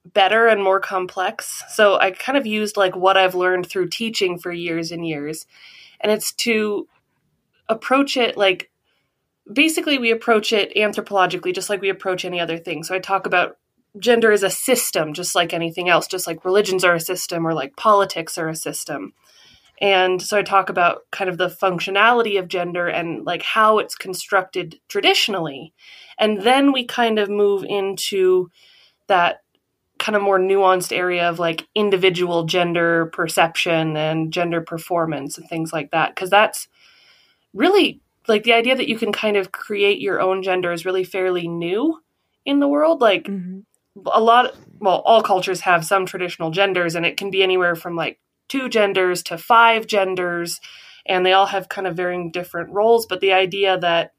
better 0.04 0.46
and 0.46 0.62
more 0.62 0.80
complex. 0.80 1.64
So 1.68 1.98
I 1.98 2.12
kind 2.12 2.38
of 2.38 2.46
used 2.46 2.76
like 2.76 2.94
what 2.94 3.16
I've 3.16 3.34
learned 3.34 3.66
through 3.66 3.88
teaching 3.88 4.38
for 4.38 4.52
years 4.52 4.92
and 4.92 5.06
years. 5.06 5.46
And 6.00 6.12
it's 6.12 6.32
to 6.34 6.86
approach 7.68 8.16
it 8.16 8.36
like 8.36 8.70
basically 9.52 9.98
we 9.98 10.10
approach 10.10 10.52
it 10.52 10.74
anthropologically 10.76 11.54
just 11.54 11.68
like 11.68 11.80
we 11.80 11.88
approach 11.88 12.24
any 12.24 12.40
other 12.40 12.58
thing. 12.58 12.84
So 12.84 12.94
I 12.94 12.98
talk 12.98 13.26
about 13.26 13.58
gender 13.98 14.32
is 14.32 14.42
a 14.42 14.50
system, 14.50 15.12
just 15.12 15.34
like 15.34 15.52
anything 15.52 15.88
else, 15.88 16.06
just 16.06 16.26
like 16.26 16.44
religions 16.44 16.84
are 16.84 16.94
a 16.94 17.00
system 17.00 17.46
or 17.46 17.54
like 17.54 17.76
politics 17.76 18.38
are 18.38 18.48
a 18.48 18.56
system. 18.56 19.12
And 19.80 20.22
so 20.22 20.38
I 20.38 20.42
talk 20.42 20.70
about 20.70 21.02
kind 21.10 21.28
of 21.28 21.38
the 21.38 21.48
functionality 21.48 22.38
of 22.38 22.48
gender 22.48 22.88
and 22.88 23.24
like 23.24 23.42
how 23.42 23.78
it's 23.78 23.94
constructed 23.94 24.80
traditionally. 24.88 25.74
And 26.18 26.42
then 26.42 26.72
we 26.72 26.84
kind 26.84 27.18
of 27.18 27.28
move 27.28 27.64
into 27.64 28.50
that 29.06 29.42
kind 29.98 30.16
of 30.16 30.22
more 30.22 30.38
nuanced 30.38 30.96
area 30.96 31.28
of 31.28 31.38
like 31.38 31.66
individual 31.74 32.44
gender 32.44 33.06
perception 33.06 33.96
and 33.96 34.32
gender 34.32 34.60
performance 34.60 35.36
and 35.36 35.48
things 35.48 35.72
like 35.72 35.90
that. 35.90 36.16
Cause 36.16 36.30
that's 36.30 36.68
really 37.52 38.00
like 38.28 38.44
the 38.44 38.52
idea 38.54 38.76
that 38.76 38.88
you 38.88 38.98
can 38.98 39.12
kind 39.12 39.36
of 39.36 39.52
create 39.52 40.00
your 40.00 40.20
own 40.20 40.42
gender 40.42 40.72
is 40.72 40.84
really 40.84 41.04
fairly 41.04 41.48
new 41.48 42.00
in 42.44 42.60
the 42.60 42.68
world. 42.68 43.00
Like, 43.00 43.24
mm-hmm 43.24 43.60
a 44.06 44.20
lot 44.20 44.54
well 44.78 45.02
all 45.06 45.22
cultures 45.22 45.60
have 45.60 45.84
some 45.84 46.06
traditional 46.06 46.50
genders 46.50 46.94
and 46.94 47.06
it 47.06 47.16
can 47.16 47.30
be 47.30 47.42
anywhere 47.42 47.74
from 47.74 47.96
like 47.96 48.18
two 48.48 48.68
genders 48.68 49.22
to 49.24 49.38
five 49.38 49.86
genders, 49.86 50.60
and 51.04 51.24
they 51.24 51.32
all 51.32 51.46
have 51.46 51.68
kind 51.68 51.86
of 51.86 51.96
varying 51.96 52.30
different 52.30 52.70
roles. 52.70 53.06
But 53.06 53.20
the 53.20 53.32
idea 53.32 53.78
that 53.78 54.12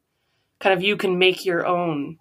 kind 0.59 0.73
of 0.73 0.83
you 0.83 0.97
can 0.97 1.17
make 1.17 1.45
your 1.45 1.65
own 1.65 2.17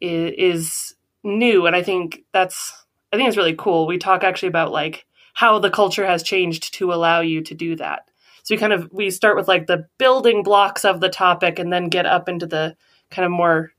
is, 0.00 0.94
new, 1.22 1.66
and 1.66 1.76
I 1.76 1.82
think 1.82 2.24
that's 2.32 2.86
I 3.12 3.16
think 3.16 3.28
it's 3.28 3.36
really 3.36 3.56
cool. 3.56 3.86
We 3.86 3.98
talk 3.98 4.24
actually 4.24 4.48
about 4.48 4.72
like 4.72 5.06
how 5.34 5.58
the 5.58 5.70
culture 5.70 6.06
has 6.06 6.22
changed 6.22 6.74
to 6.74 6.92
allow 6.92 7.20
you 7.20 7.42
to 7.42 7.54
do 7.54 7.76
that. 7.76 8.08
So 8.42 8.54
we 8.54 8.58
kind 8.58 8.72
of 8.72 8.88
we 8.92 9.10
start 9.10 9.36
with 9.36 9.48
like 9.48 9.66
the 9.66 9.86
building 9.98 10.42
blocks 10.42 10.84
of 10.84 11.00
the 11.00 11.10
topic 11.10 11.58
and 11.58 11.72
then 11.72 11.88
get 11.88 12.06
up 12.06 12.28
into 12.28 12.46
the 12.46 12.76
kind 13.10 13.26
of 13.26 13.32
more 13.32 13.72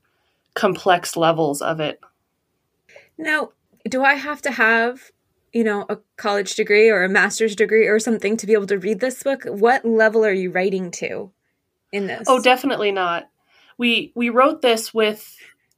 complex 0.54 1.16
levels 1.16 1.62
of 1.62 1.80
it. 1.80 1.98
Now, 3.18 3.52
do 3.88 4.02
I 4.04 4.14
have 4.14 4.42
to 4.42 4.50
have, 4.50 5.10
you 5.52 5.64
know, 5.64 5.86
a 5.88 5.98
college 6.16 6.54
degree 6.54 6.90
or 6.90 7.04
a 7.04 7.08
master's 7.08 7.56
degree 7.56 7.86
or 7.86 7.98
something 7.98 8.36
to 8.36 8.46
be 8.46 8.52
able 8.52 8.66
to 8.66 8.78
read 8.78 9.00
this 9.00 9.22
book? 9.22 9.44
What 9.44 9.84
level 9.84 10.24
are 10.24 10.32
you 10.32 10.50
writing 10.50 10.90
to 10.92 11.32
in 11.92 12.06
this? 12.06 12.28
Oh, 12.28 12.40
definitely 12.40 12.92
not. 12.92 13.28
We 13.78 14.12
we 14.14 14.28
wrote 14.28 14.62
this 14.62 14.92
with 14.92 15.36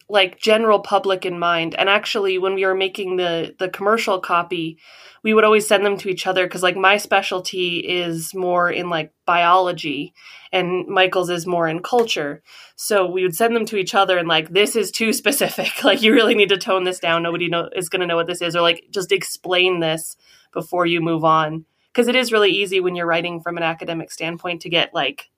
like 0.08 0.38
general 0.38 0.80
public 0.80 1.24
in 1.24 1.38
mind. 1.38 1.74
And 1.74 1.88
actually 1.88 2.38
when 2.38 2.54
we 2.54 2.64
were 2.64 2.74
making 2.74 3.16
the 3.16 3.54
the 3.58 3.68
commercial 3.68 4.20
copy 4.20 4.78
we 5.24 5.32
would 5.32 5.44
always 5.44 5.66
send 5.66 5.84
them 5.84 5.96
to 5.96 6.10
each 6.10 6.26
other 6.26 6.44
because 6.44 6.62
like 6.62 6.76
my 6.76 6.98
specialty 6.98 7.78
is 7.78 8.34
more 8.34 8.70
in 8.70 8.90
like 8.90 9.10
biology 9.24 10.12
and 10.52 10.86
michael's 10.86 11.30
is 11.30 11.46
more 11.46 11.66
in 11.66 11.82
culture. 11.82 12.42
So 12.76 13.10
we 13.10 13.22
would 13.22 13.34
send 13.34 13.56
them 13.56 13.64
to 13.66 13.76
each 13.76 13.94
other 13.94 14.18
and 14.18 14.28
like 14.28 14.50
this 14.50 14.76
is 14.76 14.92
too 14.92 15.12
specific. 15.22 15.82
Like 15.82 16.02
you 16.02 16.12
really 16.12 16.34
need 16.34 16.50
to 16.50 16.58
tone 16.58 16.84
this 16.84 17.00
down. 17.00 17.22
Nobody 17.22 17.48
know, 17.48 17.70
is 17.74 17.88
going 17.88 18.00
to 18.00 18.06
know 18.06 18.16
what 18.16 18.26
this 18.26 18.42
is. 18.42 18.54
Or 18.54 18.60
like 18.60 18.84
just 18.90 19.10
explain 19.10 19.80
this 19.80 20.16
before 20.52 20.84
you 20.84 21.00
move 21.00 21.24
on. 21.24 21.64
Because 21.92 22.08
it 22.08 22.16
is 22.16 22.32
really 22.32 22.50
easy 22.50 22.80
when 22.80 22.94
you're 22.94 23.06
writing 23.06 23.40
from 23.40 23.56
an 23.56 23.62
academic 23.62 24.10
standpoint 24.10 24.62
to 24.62 24.68
get 24.68 24.92
like 24.92 25.30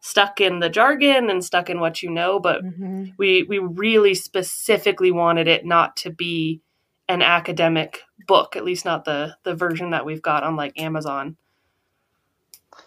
stuck 0.00 0.40
in 0.40 0.60
the 0.60 0.70
jargon 0.70 1.30
and 1.30 1.44
stuck 1.44 1.68
in 1.68 1.78
what 1.78 2.02
you 2.02 2.10
know 2.10 2.40
but 2.40 2.64
mm-hmm. 2.64 3.04
we 3.18 3.42
we 3.44 3.58
really 3.58 4.14
specifically 4.14 5.10
wanted 5.10 5.46
it 5.46 5.64
not 5.64 5.96
to 5.96 6.10
be 6.10 6.60
an 7.08 7.22
academic 7.22 8.00
book 8.26 8.56
at 8.56 8.64
least 8.64 8.84
not 8.84 9.04
the 9.04 9.36
the 9.44 9.54
version 9.54 9.90
that 9.90 10.06
we've 10.06 10.22
got 10.22 10.42
on 10.42 10.56
like 10.56 10.78
amazon 10.80 11.36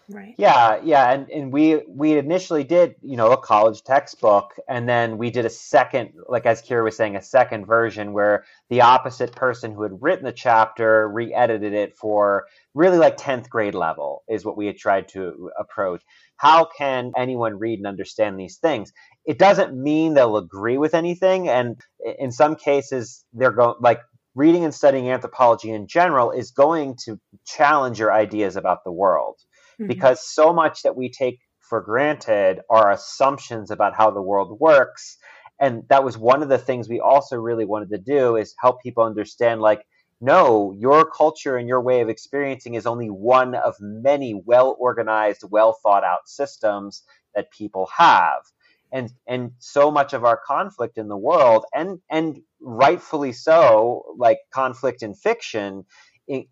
right 0.10 0.34
yeah 0.38 0.80
yeah 0.84 1.12
and 1.12 1.30
and 1.30 1.54
we 1.54 1.82
we 1.88 2.18
initially 2.18 2.64
did 2.64 2.96
you 3.02 3.16
know 3.16 3.32
a 3.32 3.38
college 3.38 3.84
textbook 3.84 4.56
and 4.68 4.90
then 4.90 5.18
we 5.18 5.30
did 5.30 5.46
a 5.46 5.50
second 5.50 6.14
like 6.28 6.46
as 6.46 6.62
kira 6.62 6.84
was 6.84 6.98
saying 6.98 7.16
a 7.16 7.22
second 7.22 7.66
version 7.66 8.12
where 8.12 8.44
the 8.70 8.82
opposite 8.82 9.36
person 9.36 9.72
who 9.72 9.84
had 9.84 10.02
written 10.02 10.26
the 10.26 10.32
chapter 10.32 11.08
re-edited 11.10 11.74
it 11.74 11.96
for 11.96 12.46
really 12.74 12.98
like 12.98 13.18
10th 13.18 13.50
grade 13.50 13.76
level 13.76 14.24
is 14.28 14.44
what 14.46 14.58
we 14.58 14.66
had 14.66 14.78
tried 14.78 15.08
to 15.10 15.52
approach 15.60 16.02
how 16.44 16.66
can 16.78 17.14
anyone 17.16 17.58
read 17.58 17.80
and 17.80 17.88
understand 17.88 18.38
these 18.38 18.58
things? 18.58 18.92
It 19.26 19.40
doesn't 19.40 19.74
mean 19.74 20.14
they'll 20.14 20.36
agree 20.36 20.78
with 20.78 20.94
anything. 20.94 21.48
And 21.48 21.80
in 22.20 22.32
some 22.32 22.58
cases, 22.58 23.24
they're 23.32 23.54
going 23.54 23.76
like 23.80 24.02
reading 24.36 24.66
and 24.66 24.74
studying 24.74 25.10
anthropology 25.10 25.72
in 25.72 25.88
general 25.88 26.32
is 26.32 26.52
going 26.52 26.98
to 27.06 27.18
challenge 27.46 27.98
your 27.98 28.12
ideas 28.12 28.58
about 28.58 28.84
the 28.84 28.92
world 28.92 29.38
mm-hmm. 29.80 29.88
because 29.88 30.28
so 30.28 30.52
much 30.52 30.82
that 30.82 30.98
we 30.98 31.10
take 31.10 31.40
for 31.62 31.80
granted 31.80 32.60
are 32.70 32.92
assumptions 32.92 33.72
about 33.72 33.96
how 33.96 34.12
the 34.12 34.22
world 34.22 34.60
works 34.60 35.18
and 35.60 35.84
that 35.88 36.04
was 36.04 36.18
one 36.18 36.44
of 36.44 36.50
the 36.50 36.58
things 36.58 36.90
we 36.90 37.00
also 37.00 37.38
really 37.38 37.64
wanted 37.64 37.90
to 37.92 37.98
do 38.00 38.36
is 38.36 38.56
help 38.60 38.82
people 38.82 39.04
understand 39.04 39.62
like 39.62 39.86
no, 40.24 40.74
your 40.80 41.06
culture 41.12 41.58
and 41.58 41.68
your 41.68 41.82
way 41.82 42.00
of 42.00 42.08
experiencing 42.08 42.76
is 42.76 42.86
only 42.86 43.10
one 43.10 43.56
of 43.56 43.76
many 43.82 44.34
well 44.34 44.76
organized, 44.80 45.44
well 45.52 45.78
thought 45.84 46.06
out 46.06 46.30
systems 46.30 47.04
that 47.36 47.52
people 47.52 47.90
have. 47.98 48.44
And, 48.94 49.12
and 49.28 49.52
so 49.60 49.92
much 49.92 50.14
of 50.14 50.24
our 50.24 50.40
conflict 50.48 50.98
in 50.98 51.10
the 51.10 51.18
world, 51.18 51.66
and, 51.74 52.00
and 52.10 52.40
rightfully 52.62 53.34
so, 53.34 54.16
like 54.18 54.38
conflict 54.54 55.04
in 55.04 55.14
fiction, 55.14 55.84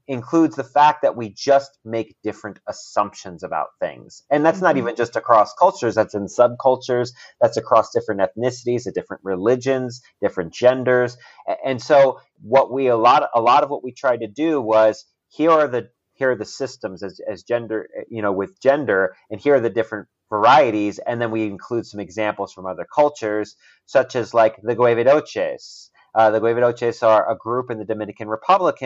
includes 0.07 0.55
the 0.55 0.63
fact 0.63 1.01
that 1.01 1.15
we 1.15 1.29
just 1.29 1.77
make 1.85 2.15
different 2.23 2.59
assumptions 2.67 3.43
about 3.43 3.67
things. 3.79 4.23
And 4.29 4.45
that's 4.45 4.61
not 4.61 4.75
mm-hmm. 4.75 4.85
even 4.85 4.95
just 4.95 5.15
across 5.15 5.53
cultures, 5.53 5.95
that's 5.95 6.13
in 6.13 6.25
subcultures, 6.25 7.11
that's 7.39 7.57
across 7.57 7.91
different 7.91 8.21
ethnicities, 8.21 8.91
different 8.93 9.23
religions, 9.23 10.01
different 10.21 10.53
genders. 10.53 11.17
And 11.65 11.81
so 11.81 12.19
what 12.41 12.71
we 12.71 12.87
a 12.87 12.97
lot 12.97 13.29
a 13.33 13.41
lot 13.41 13.63
of 13.63 13.69
what 13.69 13.83
we 13.83 13.91
tried 13.91 14.21
to 14.21 14.27
do 14.27 14.59
was 14.59 15.05
here 15.29 15.51
are 15.51 15.67
the 15.67 15.89
here 16.13 16.31
are 16.31 16.35
the 16.35 16.45
systems 16.45 17.03
as, 17.03 17.19
as 17.29 17.43
gender 17.43 17.87
you 18.09 18.21
know 18.21 18.31
with 18.31 18.59
gender 18.61 19.15
and 19.29 19.39
here 19.39 19.55
are 19.55 19.59
the 19.59 19.69
different 19.69 20.07
varieties 20.29 20.99
and 20.99 21.21
then 21.21 21.29
we 21.29 21.43
include 21.43 21.85
some 21.85 21.99
examples 21.99 22.53
from 22.53 22.65
other 22.65 22.87
cultures 22.93 23.55
such 23.85 24.15
as 24.15 24.33
like 24.33 24.55
the 24.63 24.75
Guevedoches. 24.75 25.89
Uh, 26.15 26.31
the 26.31 26.39
Guevedoches 26.39 27.03
are 27.03 27.29
a 27.29 27.37
group 27.37 27.69
in 27.69 27.77
the 27.77 27.85
Dominican 27.85 28.27
Republic, 28.27 28.77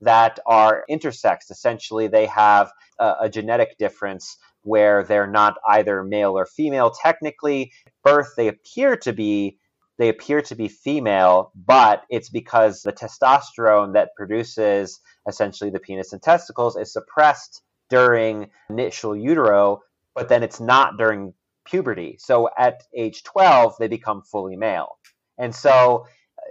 that 0.00 0.38
are 0.46 0.84
intersex. 0.90 1.50
Essentially, 1.50 2.08
they 2.08 2.26
have 2.26 2.70
a, 2.98 3.14
a 3.22 3.28
genetic 3.28 3.78
difference 3.78 4.36
where 4.62 5.04
they're 5.04 5.26
not 5.26 5.56
either 5.68 6.02
male 6.02 6.36
or 6.36 6.44
female. 6.44 6.90
Technically, 6.90 7.72
birth 8.04 8.34
they 8.36 8.48
appear 8.48 8.96
to 8.96 9.12
be 9.12 9.58
they 9.98 10.08
appear 10.10 10.42
to 10.42 10.54
be 10.54 10.68
female, 10.68 11.52
but 11.54 12.02
it's 12.10 12.28
because 12.28 12.82
the 12.82 12.92
testosterone 12.92 13.94
that 13.94 14.10
produces 14.14 15.00
essentially 15.26 15.70
the 15.70 15.80
penis 15.80 16.12
and 16.12 16.20
testicles 16.20 16.76
is 16.76 16.92
suppressed 16.92 17.62
during 17.88 18.50
initial 18.68 19.16
utero, 19.16 19.80
but 20.14 20.28
then 20.28 20.42
it's 20.42 20.60
not 20.60 20.98
during 20.98 21.32
puberty. 21.64 22.16
So 22.18 22.50
at 22.58 22.82
age 22.94 23.22
12, 23.22 23.76
they 23.78 23.88
become 23.88 24.22
fully 24.22 24.56
male. 24.56 24.98
And 25.38 25.54
so 25.54 26.06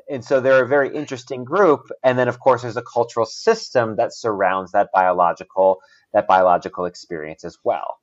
and 0.09 0.24
so 0.24 0.39
they're 0.39 0.63
a 0.63 0.67
very 0.67 0.95
interesting 0.95 1.43
group. 1.43 1.89
And 2.03 2.17
then, 2.17 2.27
of 2.27 2.39
course, 2.39 2.62
there's 2.62 2.77
a 2.77 2.83
cultural 2.83 3.25
system 3.25 3.95
that 3.95 4.13
surrounds 4.13 4.71
that 4.71 4.89
biological 4.93 5.79
that 6.13 6.27
biological 6.27 6.85
experience 6.85 7.43
as 7.43 7.57
well. 7.63 8.00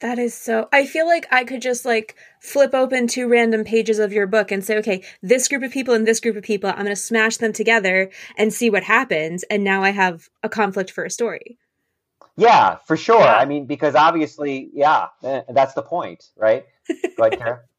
That 0.00 0.18
is 0.18 0.32
so. 0.32 0.68
I 0.72 0.86
feel 0.86 1.06
like 1.06 1.26
I 1.30 1.44
could 1.44 1.60
just 1.60 1.84
like 1.84 2.14
flip 2.40 2.72
open 2.72 3.08
two 3.08 3.28
random 3.28 3.64
pages 3.64 3.98
of 3.98 4.12
your 4.12 4.26
book 4.26 4.52
and 4.52 4.64
say, 4.64 4.78
okay, 4.78 5.02
this 5.22 5.48
group 5.48 5.64
of 5.64 5.72
people 5.72 5.92
and 5.92 6.06
this 6.06 6.20
group 6.20 6.36
of 6.36 6.44
people, 6.44 6.70
I'm 6.70 6.76
going 6.76 6.88
to 6.88 6.96
smash 6.96 7.38
them 7.38 7.52
together 7.52 8.10
and 8.36 8.52
see 8.52 8.70
what 8.70 8.84
happens. 8.84 9.42
And 9.50 9.64
now 9.64 9.82
I 9.82 9.90
have 9.90 10.28
a 10.42 10.48
conflict 10.48 10.92
for 10.92 11.04
a 11.04 11.10
story. 11.10 11.58
Yeah, 12.36 12.76
for 12.86 12.96
sure. 12.96 13.20
Yeah. 13.20 13.34
I 13.34 13.44
mean, 13.44 13.66
because 13.66 13.96
obviously, 13.96 14.70
yeah, 14.72 15.08
eh, 15.24 15.42
that's 15.48 15.74
the 15.74 15.82
point, 15.82 16.24
right? 16.36 16.64
Go 17.16 17.24
ahead, 17.24 17.38
Kara. 17.38 17.60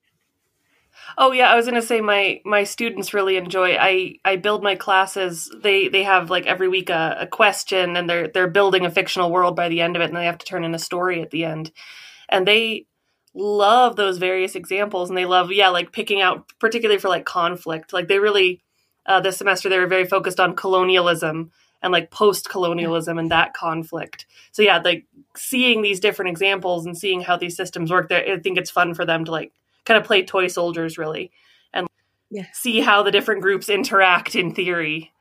Oh 1.17 1.31
yeah, 1.31 1.51
I 1.51 1.55
was 1.55 1.65
gonna 1.65 1.81
say 1.81 2.01
my 2.01 2.41
my 2.45 2.63
students 2.63 3.13
really 3.13 3.37
enjoy. 3.37 3.75
I 3.75 4.15
I 4.23 4.35
build 4.37 4.63
my 4.63 4.75
classes. 4.75 5.51
They 5.61 5.87
they 5.87 6.03
have 6.03 6.29
like 6.29 6.45
every 6.45 6.67
week 6.67 6.89
a, 6.89 7.17
a 7.21 7.27
question, 7.27 7.97
and 7.97 8.09
they're 8.09 8.27
they're 8.27 8.47
building 8.47 8.85
a 8.85 8.91
fictional 8.91 9.31
world 9.31 9.55
by 9.55 9.69
the 9.69 9.81
end 9.81 9.95
of 9.95 10.01
it, 10.01 10.09
and 10.09 10.17
they 10.17 10.25
have 10.25 10.37
to 10.37 10.45
turn 10.45 10.63
in 10.63 10.75
a 10.75 10.79
story 10.79 11.21
at 11.21 11.31
the 11.31 11.45
end. 11.45 11.71
And 12.29 12.47
they 12.47 12.85
love 13.33 13.95
those 13.95 14.17
various 14.17 14.55
examples, 14.55 15.09
and 15.09 15.17
they 15.17 15.25
love 15.25 15.51
yeah, 15.51 15.69
like 15.69 15.91
picking 15.91 16.21
out 16.21 16.51
particularly 16.59 16.99
for 16.99 17.09
like 17.09 17.25
conflict. 17.25 17.93
Like 17.93 18.07
they 18.07 18.19
really 18.19 18.61
uh, 19.05 19.19
this 19.19 19.37
semester 19.37 19.69
they 19.69 19.79
were 19.79 19.87
very 19.87 20.05
focused 20.05 20.39
on 20.39 20.55
colonialism 20.55 21.51
and 21.81 21.91
like 21.91 22.11
post 22.11 22.49
colonialism 22.49 23.17
and 23.17 23.31
that 23.31 23.53
conflict. 23.53 24.25
So 24.51 24.61
yeah, 24.61 24.79
like 24.79 25.05
seeing 25.35 25.81
these 25.81 25.99
different 25.99 26.29
examples 26.29 26.85
and 26.85 26.97
seeing 26.97 27.21
how 27.21 27.37
these 27.37 27.55
systems 27.55 27.91
work. 27.91 28.09
There, 28.09 28.23
I 28.33 28.39
think 28.39 28.57
it's 28.57 28.71
fun 28.71 28.93
for 28.93 29.05
them 29.05 29.25
to 29.25 29.31
like 29.31 29.53
kind 29.89 29.99
of 29.99 30.05
play 30.05 30.23
toy 30.23 30.47
soldiers 30.47 30.99
really 30.99 31.31
and 31.73 31.87
yeah. 32.29 32.45
see 32.53 32.79
how 32.79 33.01
the 33.01 33.11
different 33.11 33.41
groups 33.41 33.69
interact 33.69 34.35
in 34.35 34.53
theory. 34.53 35.11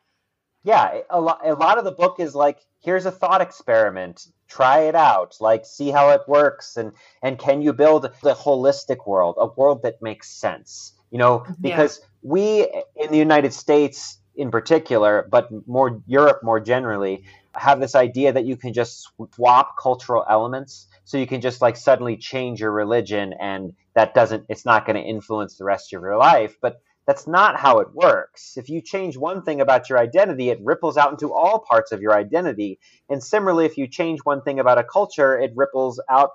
Yeah, 0.62 1.00
a 1.08 1.20
lot, 1.20 1.40
a 1.42 1.54
lot 1.54 1.78
of 1.78 1.84
the 1.84 1.92
book 1.92 2.20
is 2.20 2.34
like, 2.34 2.58
here's 2.80 3.06
a 3.06 3.10
thought 3.10 3.40
experiment. 3.40 4.26
Try 4.48 4.80
it 4.80 4.94
out. 4.94 5.36
Like, 5.40 5.64
see 5.64 5.90
how 5.90 6.10
it 6.10 6.22
works, 6.26 6.76
and 6.76 6.92
and 7.22 7.38
can 7.38 7.62
you 7.62 7.72
build 7.72 8.04
a 8.04 8.10
holistic 8.34 9.06
world, 9.06 9.36
a 9.38 9.46
world 9.46 9.82
that 9.82 10.02
makes 10.02 10.30
sense? 10.30 10.92
You 11.10 11.18
know, 11.18 11.38
mm-hmm. 11.40 11.62
because 11.62 12.00
yeah. 12.00 12.06
we 12.22 12.62
in 12.96 13.10
the 13.10 13.18
United 13.18 13.54
States, 13.54 14.18
in 14.36 14.50
particular, 14.50 15.26
but 15.30 15.48
more 15.66 16.02
Europe 16.06 16.40
more 16.42 16.60
generally, 16.60 17.24
have 17.58 17.80
this 17.80 17.94
idea 17.94 18.32
that 18.32 18.44
you 18.44 18.56
can 18.56 18.72
just 18.72 19.08
swap 19.34 19.76
cultural 19.80 20.24
elements 20.28 20.86
so 21.04 21.18
you 21.18 21.26
can 21.26 21.40
just 21.40 21.60
like 21.60 21.76
suddenly 21.76 22.16
change 22.16 22.60
your 22.60 22.72
religion 22.72 23.34
and 23.40 23.72
that 23.94 24.14
doesn't 24.14 24.46
it's 24.48 24.64
not 24.64 24.86
going 24.86 24.96
to 24.96 25.02
influence 25.02 25.56
the 25.56 25.64
rest 25.64 25.92
of 25.92 26.02
your 26.02 26.16
life. 26.16 26.56
But 26.60 26.80
that's 27.06 27.26
not 27.26 27.58
how 27.58 27.78
it 27.78 27.94
works. 27.94 28.56
If 28.58 28.68
you 28.68 28.82
change 28.82 29.16
one 29.16 29.42
thing 29.42 29.60
about 29.60 29.88
your 29.88 29.98
identity 29.98 30.50
it 30.50 30.60
ripples 30.62 30.96
out 30.96 31.10
into 31.10 31.32
all 31.32 31.58
parts 31.58 31.92
of 31.92 32.02
your 32.02 32.14
identity. 32.14 32.78
And 33.08 33.22
similarly 33.22 33.66
if 33.66 33.78
you 33.78 33.86
change 33.88 34.20
one 34.24 34.42
thing 34.42 34.60
about 34.60 34.78
a 34.78 34.84
culture 34.84 35.38
it 35.38 35.52
ripples 35.54 36.00
out 36.08 36.30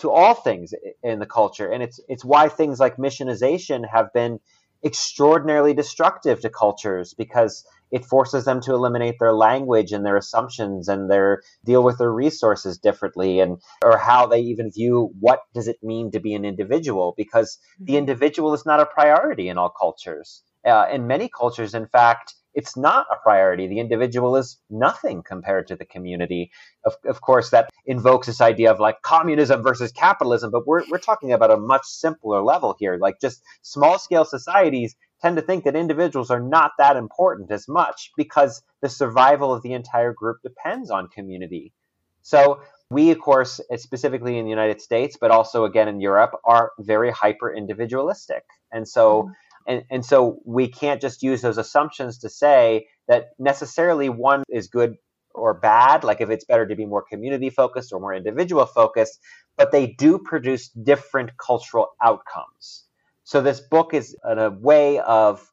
to 0.00 0.10
all 0.10 0.34
things 0.34 0.74
in 1.02 1.18
the 1.20 1.26
culture. 1.26 1.70
And 1.70 1.82
it's 1.82 2.00
it's 2.08 2.24
why 2.24 2.48
things 2.48 2.80
like 2.80 2.96
missionization 2.96 3.88
have 3.88 4.12
been 4.12 4.40
extraordinarily 4.84 5.74
destructive 5.74 6.40
to 6.40 6.50
cultures 6.50 7.14
because 7.14 7.64
it 7.90 8.04
forces 8.04 8.44
them 8.44 8.60
to 8.60 8.72
eliminate 8.72 9.16
their 9.18 9.32
language 9.32 9.92
and 9.92 10.04
their 10.04 10.16
assumptions 10.16 10.88
and 10.88 11.10
their 11.10 11.42
deal 11.64 11.82
with 11.82 11.98
their 11.98 12.12
resources 12.12 12.78
differently 12.78 13.40
and 13.40 13.58
or 13.84 13.96
how 13.96 14.26
they 14.26 14.40
even 14.40 14.70
view 14.70 15.10
what 15.20 15.40
does 15.54 15.68
it 15.68 15.82
mean 15.82 16.10
to 16.10 16.20
be 16.20 16.34
an 16.34 16.44
individual 16.44 17.14
because 17.16 17.58
the 17.78 17.92
mm-hmm. 17.92 17.98
individual 17.98 18.54
is 18.54 18.66
not 18.66 18.80
a 18.80 18.86
priority 18.86 19.48
in 19.48 19.58
all 19.58 19.70
cultures 19.70 20.42
uh, 20.64 20.86
in 20.90 21.06
many 21.06 21.28
cultures 21.28 21.74
in 21.74 21.86
fact 21.86 22.34
it's 22.56 22.74
not 22.74 23.06
a 23.12 23.16
priority. 23.22 23.68
The 23.68 23.78
individual 23.78 24.34
is 24.34 24.58
nothing 24.70 25.22
compared 25.22 25.68
to 25.68 25.76
the 25.76 25.84
community. 25.84 26.50
Of, 26.86 26.94
of 27.04 27.20
course, 27.20 27.50
that 27.50 27.68
invokes 27.84 28.26
this 28.26 28.40
idea 28.40 28.70
of 28.72 28.80
like 28.80 29.02
communism 29.02 29.62
versus 29.62 29.92
capitalism, 29.92 30.50
but 30.50 30.66
we're, 30.66 30.82
we're 30.90 30.98
talking 30.98 31.32
about 31.32 31.50
a 31.50 31.58
much 31.58 31.84
simpler 31.84 32.42
level 32.42 32.74
here. 32.80 32.96
Like 32.98 33.20
just 33.20 33.42
small 33.60 33.98
scale 33.98 34.24
societies 34.24 34.96
tend 35.20 35.36
to 35.36 35.42
think 35.42 35.64
that 35.64 35.76
individuals 35.76 36.30
are 36.30 36.40
not 36.40 36.72
that 36.78 36.96
important 36.96 37.50
as 37.50 37.68
much 37.68 38.10
because 38.16 38.62
the 38.80 38.88
survival 38.88 39.52
of 39.52 39.62
the 39.62 39.74
entire 39.74 40.14
group 40.14 40.38
depends 40.42 40.90
on 40.90 41.08
community. 41.08 41.74
So 42.22 42.62
we, 42.90 43.10
of 43.10 43.20
course, 43.20 43.60
specifically 43.76 44.38
in 44.38 44.46
the 44.46 44.50
United 44.50 44.80
States, 44.80 45.18
but 45.20 45.30
also 45.30 45.66
again 45.66 45.88
in 45.88 46.00
Europe, 46.00 46.32
are 46.44 46.72
very 46.78 47.10
hyper 47.10 47.54
individualistic. 47.54 48.44
And 48.72 48.88
so 48.88 49.24
mm-hmm 49.24 49.32
and, 49.66 49.82
and 49.90 50.04
so 50.04 50.40
we 50.44 50.68
can't 50.68 51.00
just 51.00 51.22
use 51.22 51.42
those 51.42 51.58
assumptions 51.58 52.18
to 52.18 52.28
say 52.28 52.86
that 53.08 53.30
necessarily 53.38 54.08
one 54.08 54.44
is 54.48 54.68
good 54.68 54.96
or 55.34 55.54
bad, 55.54 56.02
like 56.02 56.20
if 56.20 56.30
it's 56.30 56.44
better 56.44 56.66
to 56.66 56.74
be 56.74 56.86
more 56.86 57.02
community 57.02 57.50
focused 57.50 57.92
or 57.92 58.00
more 58.00 58.14
individual 58.14 58.64
focused, 58.66 59.20
but 59.56 59.70
they 59.70 59.86
do 59.86 60.18
produce 60.18 60.68
different 60.68 61.36
cultural 61.36 61.88
outcomes. 62.02 62.84
So 63.24 63.42
this 63.42 63.60
book 63.60 63.92
is 63.92 64.16
a 64.24 64.50
way 64.50 64.98
of 65.00 65.46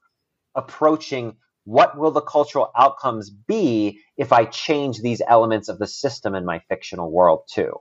approaching 0.55 1.35
what 1.65 1.97
will 1.97 2.11
the 2.11 2.21
cultural 2.21 2.71
outcomes 2.77 3.29
be 3.29 3.99
if 4.17 4.31
I 4.31 4.45
change 4.45 4.99
these 5.01 5.21
elements 5.27 5.69
of 5.69 5.79
the 5.79 5.87
system 5.87 6.35
in 6.35 6.45
my 6.45 6.59
fictional 6.69 7.11
world 7.11 7.43
too. 7.51 7.73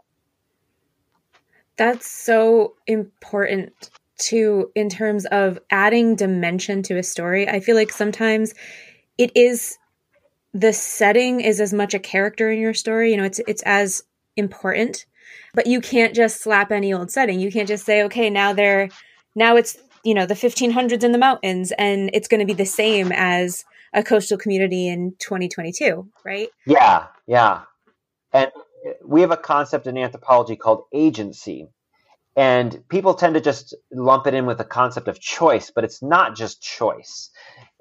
That's 1.77 2.09
so 2.09 2.75
important 2.87 3.91
to 4.23 4.71
in 4.75 4.89
terms 4.89 5.27
of 5.27 5.59
adding 5.71 6.17
dimension 6.17 6.83
to 6.85 6.99
a 6.99 7.03
story. 7.03 7.49
I 7.49 7.61
feel 7.61 7.77
like 7.77 7.93
sometimes 7.93 8.55
it 9.19 9.33
is 9.35 9.79
the 10.55 10.73
setting 10.73 11.41
is 11.41 11.61
as 11.61 11.73
much 11.73 11.95
a 11.95 11.99
character 11.99 12.51
in 12.51 12.59
your 12.59 12.75
story, 12.75 13.11
you 13.11 13.17
know, 13.17 13.25
it's 13.25 13.41
it's 13.47 13.63
as 13.63 14.03
important. 14.37 15.07
But 15.55 15.67
you 15.67 15.81
can't 15.81 16.15
just 16.15 16.43
slap 16.43 16.73
any 16.73 16.93
old 16.93 17.11
setting. 17.11 17.41
You 17.41 17.53
can't 17.53 17.69
just 17.69 17.85
say, 17.85 18.03
okay, 18.05 18.31
now 18.31 18.53
they're 18.53 18.89
now 19.35 19.57
it's, 19.57 19.77
you 20.05 20.15
know, 20.15 20.27
the 20.27 20.35
1500s 20.35 21.03
in 21.03 21.13
the 21.13 21.19
mountains 21.19 21.73
and 21.79 22.11
it's 22.13 22.29
going 22.29 22.41
to 22.41 22.47
be 22.47 22.55
the 22.55 22.67
same 22.67 23.13
as 23.13 23.65
a 23.95 24.03
coastal 24.03 24.39
community 24.39 24.89
in 24.89 25.15
2022, 25.19 26.09
right? 26.25 26.49
Yeah, 26.67 27.07
yeah. 27.27 27.63
And 28.33 28.51
we 29.05 29.21
have 29.21 29.31
a 29.31 29.37
concept 29.37 29.87
in 29.87 29.97
anthropology 29.97 30.57
called 30.57 30.85
agency, 30.93 31.69
and 32.37 32.83
people 32.89 33.15
tend 33.15 33.35
to 33.35 33.41
just 33.41 33.75
lump 33.93 34.27
it 34.27 34.35
in 34.35 34.47
with 34.47 34.59
the 34.59 34.65
concept 34.65 35.09
of 35.09 35.21
choice, 35.21 35.71
but 35.75 35.85
it's 35.85 36.03
not 36.03 36.35
just 36.35 36.63
choice. 36.63 37.31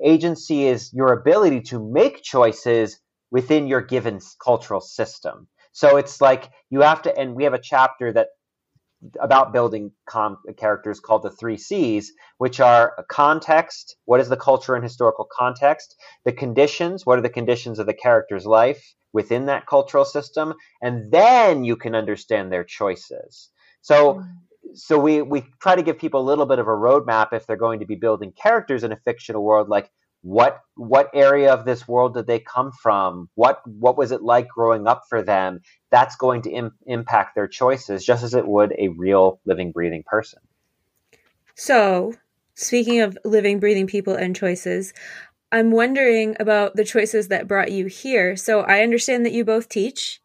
Agency 0.03 0.65
is 0.65 0.93
your 0.93 1.13
ability 1.13 1.61
to 1.61 1.79
make 1.79 2.21
choices 2.21 2.99
within 3.31 3.67
your 3.67 3.81
given 3.81 4.19
cultural 4.43 4.81
system. 4.81 5.47
So 5.71 5.95
it's 5.97 6.19
like 6.19 6.49
you 6.69 6.81
have 6.81 7.01
to, 7.03 7.17
and 7.17 7.33
we 7.33 7.45
have 7.45 7.53
a 7.53 7.59
chapter 7.59 8.11
that 8.11 8.27
about 9.19 9.53
building 9.53 9.91
com- 10.07 10.37
characters 10.57 10.99
called 10.99 11.23
the 11.23 11.31
three 11.31 11.57
C's, 11.57 12.13
which 12.37 12.59
are 12.59 13.05
context, 13.09 13.95
what 14.05 14.19
is 14.19 14.29
the 14.29 14.37
culture 14.37 14.75
and 14.75 14.83
historical 14.83 15.27
context, 15.31 15.95
the 16.25 16.31
conditions, 16.31 17.05
what 17.05 17.17
are 17.17 17.23
the 17.23 17.29
conditions 17.29 17.79
of 17.79 17.87
the 17.87 17.93
character's 17.93 18.45
life 18.45 18.93
within 19.13 19.47
that 19.47 19.65
cultural 19.65 20.05
system, 20.05 20.53
and 20.81 21.11
then 21.11 21.63
you 21.63 21.75
can 21.75 21.95
understand 21.95 22.51
their 22.51 22.63
choices. 22.63 23.49
So 23.81 24.15
mm. 24.15 24.27
so 24.73 24.99
we 24.99 25.21
we 25.21 25.45
try 25.61 25.75
to 25.75 25.83
give 25.83 25.97
people 25.97 26.21
a 26.21 26.27
little 26.27 26.45
bit 26.45 26.59
of 26.59 26.67
a 26.67 26.71
roadmap 26.71 27.33
if 27.33 27.45
they're 27.45 27.55
going 27.55 27.79
to 27.79 27.85
be 27.85 27.95
building 27.95 28.31
characters 28.31 28.83
in 28.83 28.91
a 28.91 28.97
fictional 28.97 29.43
world, 29.43 29.69
like 29.69 29.89
what 30.21 30.61
what 30.75 31.09
area 31.13 31.53
of 31.53 31.65
this 31.65 31.87
world 31.87 32.13
did 32.13 32.27
they 32.27 32.39
come 32.39 32.71
from? 32.81 33.29
What 33.35 33.61
what 33.65 33.97
was 33.97 34.11
it 34.11 34.21
like 34.21 34.47
growing 34.47 34.87
up 34.87 35.03
for 35.09 35.21
them? 35.21 35.61
That's 35.89 36.15
going 36.15 36.43
to 36.43 36.51
Im- 36.51 36.77
impact 36.85 37.35
their 37.35 37.47
choices 37.47 38.05
just 38.05 38.23
as 38.23 38.33
it 38.33 38.47
would 38.47 38.73
a 38.77 38.89
real 38.89 39.39
living 39.45 39.71
breathing 39.71 40.03
person. 40.05 40.39
So, 41.55 42.13
speaking 42.55 43.01
of 43.01 43.17
living 43.25 43.59
breathing 43.59 43.87
people 43.87 44.13
and 44.13 44.35
choices, 44.35 44.93
I'm 45.51 45.71
wondering 45.71 46.35
about 46.39 46.75
the 46.75 46.85
choices 46.85 47.27
that 47.27 47.47
brought 47.47 47.71
you 47.71 47.87
here. 47.87 48.35
So, 48.35 48.61
I 48.61 48.81
understand 48.81 49.25
that 49.25 49.33
you 49.33 49.43
both 49.43 49.69
teach. 49.69 50.21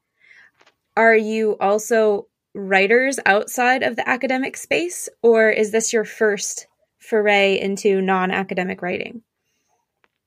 Are 0.96 1.16
you 1.16 1.56
also 1.58 2.28
writers 2.56 3.18
outside 3.26 3.82
of 3.82 3.96
the 3.96 4.08
academic 4.08 4.56
space, 4.56 5.08
or 5.22 5.50
is 5.50 5.70
this 5.70 5.92
your 5.92 6.04
first 6.04 6.66
foray 6.98 7.60
into 7.60 8.00
non 8.00 8.30
academic 8.30 8.82
writing? 8.82 9.22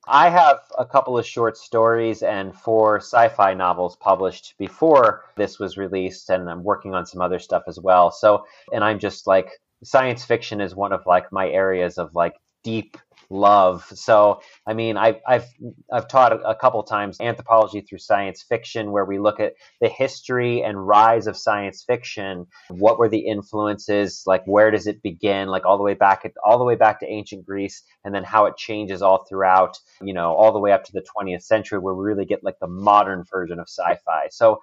I 0.07 0.29
have 0.29 0.59
a 0.77 0.85
couple 0.85 1.17
of 1.17 1.25
short 1.25 1.55
stories 1.57 2.23
and 2.23 2.55
four 2.55 2.97
sci 2.97 3.29
fi 3.29 3.53
novels 3.53 3.95
published 3.97 4.55
before 4.57 5.25
this 5.35 5.59
was 5.59 5.77
released, 5.77 6.29
and 6.29 6.49
I'm 6.49 6.63
working 6.63 6.95
on 6.95 7.05
some 7.05 7.21
other 7.21 7.39
stuff 7.39 7.63
as 7.67 7.79
well. 7.79 8.09
So, 8.11 8.45
and 8.71 8.83
I'm 8.83 8.99
just 8.99 9.27
like, 9.27 9.51
science 9.83 10.25
fiction 10.25 10.61
is 10.61 10.75
one 10.75 10.93
of 10.93 11.05
like 11.05 11.31
my 11.31 11.49
areas 11.49 11.97
of 11.97 12.15
like 12.15 12.33
deep 12.63 12.97
love. 13.29 13.85
So, 13.95 14.41
I 14.65 14.73
mean, 14.73 14.97
I, 14.97 15.19
I've 15.27 15.45
I've 15.91 16.07
taught 16.07 16.33
a 16.33 16.55
couple 16.55 16.81
times 16.83 17.19
anthropology 17.19 17.81
through 17.81 17.99
science 17.99 18.43
fiction, 18.43 18.91
where 18.91 19.05
we 19.05 19.19
look 19.19 19.39
at 19.39 19.53
the 19.81 19.89
history 19.89 20.63
and 20.63 20.87
rise 20.87 21.27
of 21.27 21.37
science 21.37 21.83
fiction. 21.83 22.47
What 22.69 22.99
were 22.99 23.09
the 23.09 23.19
influences? 23.19 24.23
Like, 24.25 24.45
where 24.45 24.71
does 24.71 24.87
it 24.87 25.01
begin? 25.03 25.49
Like 25.49 25.65
all 25.65 25.77
the 25.77 25.83
way 25.83 25.93
back 25.93 26.25
at 26.25 26.33
all 26.43 26.57
the 26.57 26.65
way 26.65 26.75
back 26.75 26.99
to 27.01 27.07
ancient 27.07 27.45
Greece, 27.45 27.83
and 28.03 28.13
then 28.13 28.23
how 28.23 28.45
it 28.45 28.57
changes 28.57 29.01
all 29.01 29.25
throughout. 29.25 29.77
You 30.01 30.13
know, 30.13 30.33
all 30.33 30.51
the 30.51 30.59
way 30.59 30.71
up 30.71 30.83
to 30.85 30.91
the 30.93 31.05
20th 31.17 31.43
century, 31.43 31.79
where 31.79 31.93
we 31.93 32.03
really 32.05 32.25
get 32.25 32.43
like 32.43 32.59
the 32.59 32.67
modern 32.67 33.23
version 33.31 33.59
of 33.59 33.67
sci-fi. 33.67 34.27
So, 34.31 34.59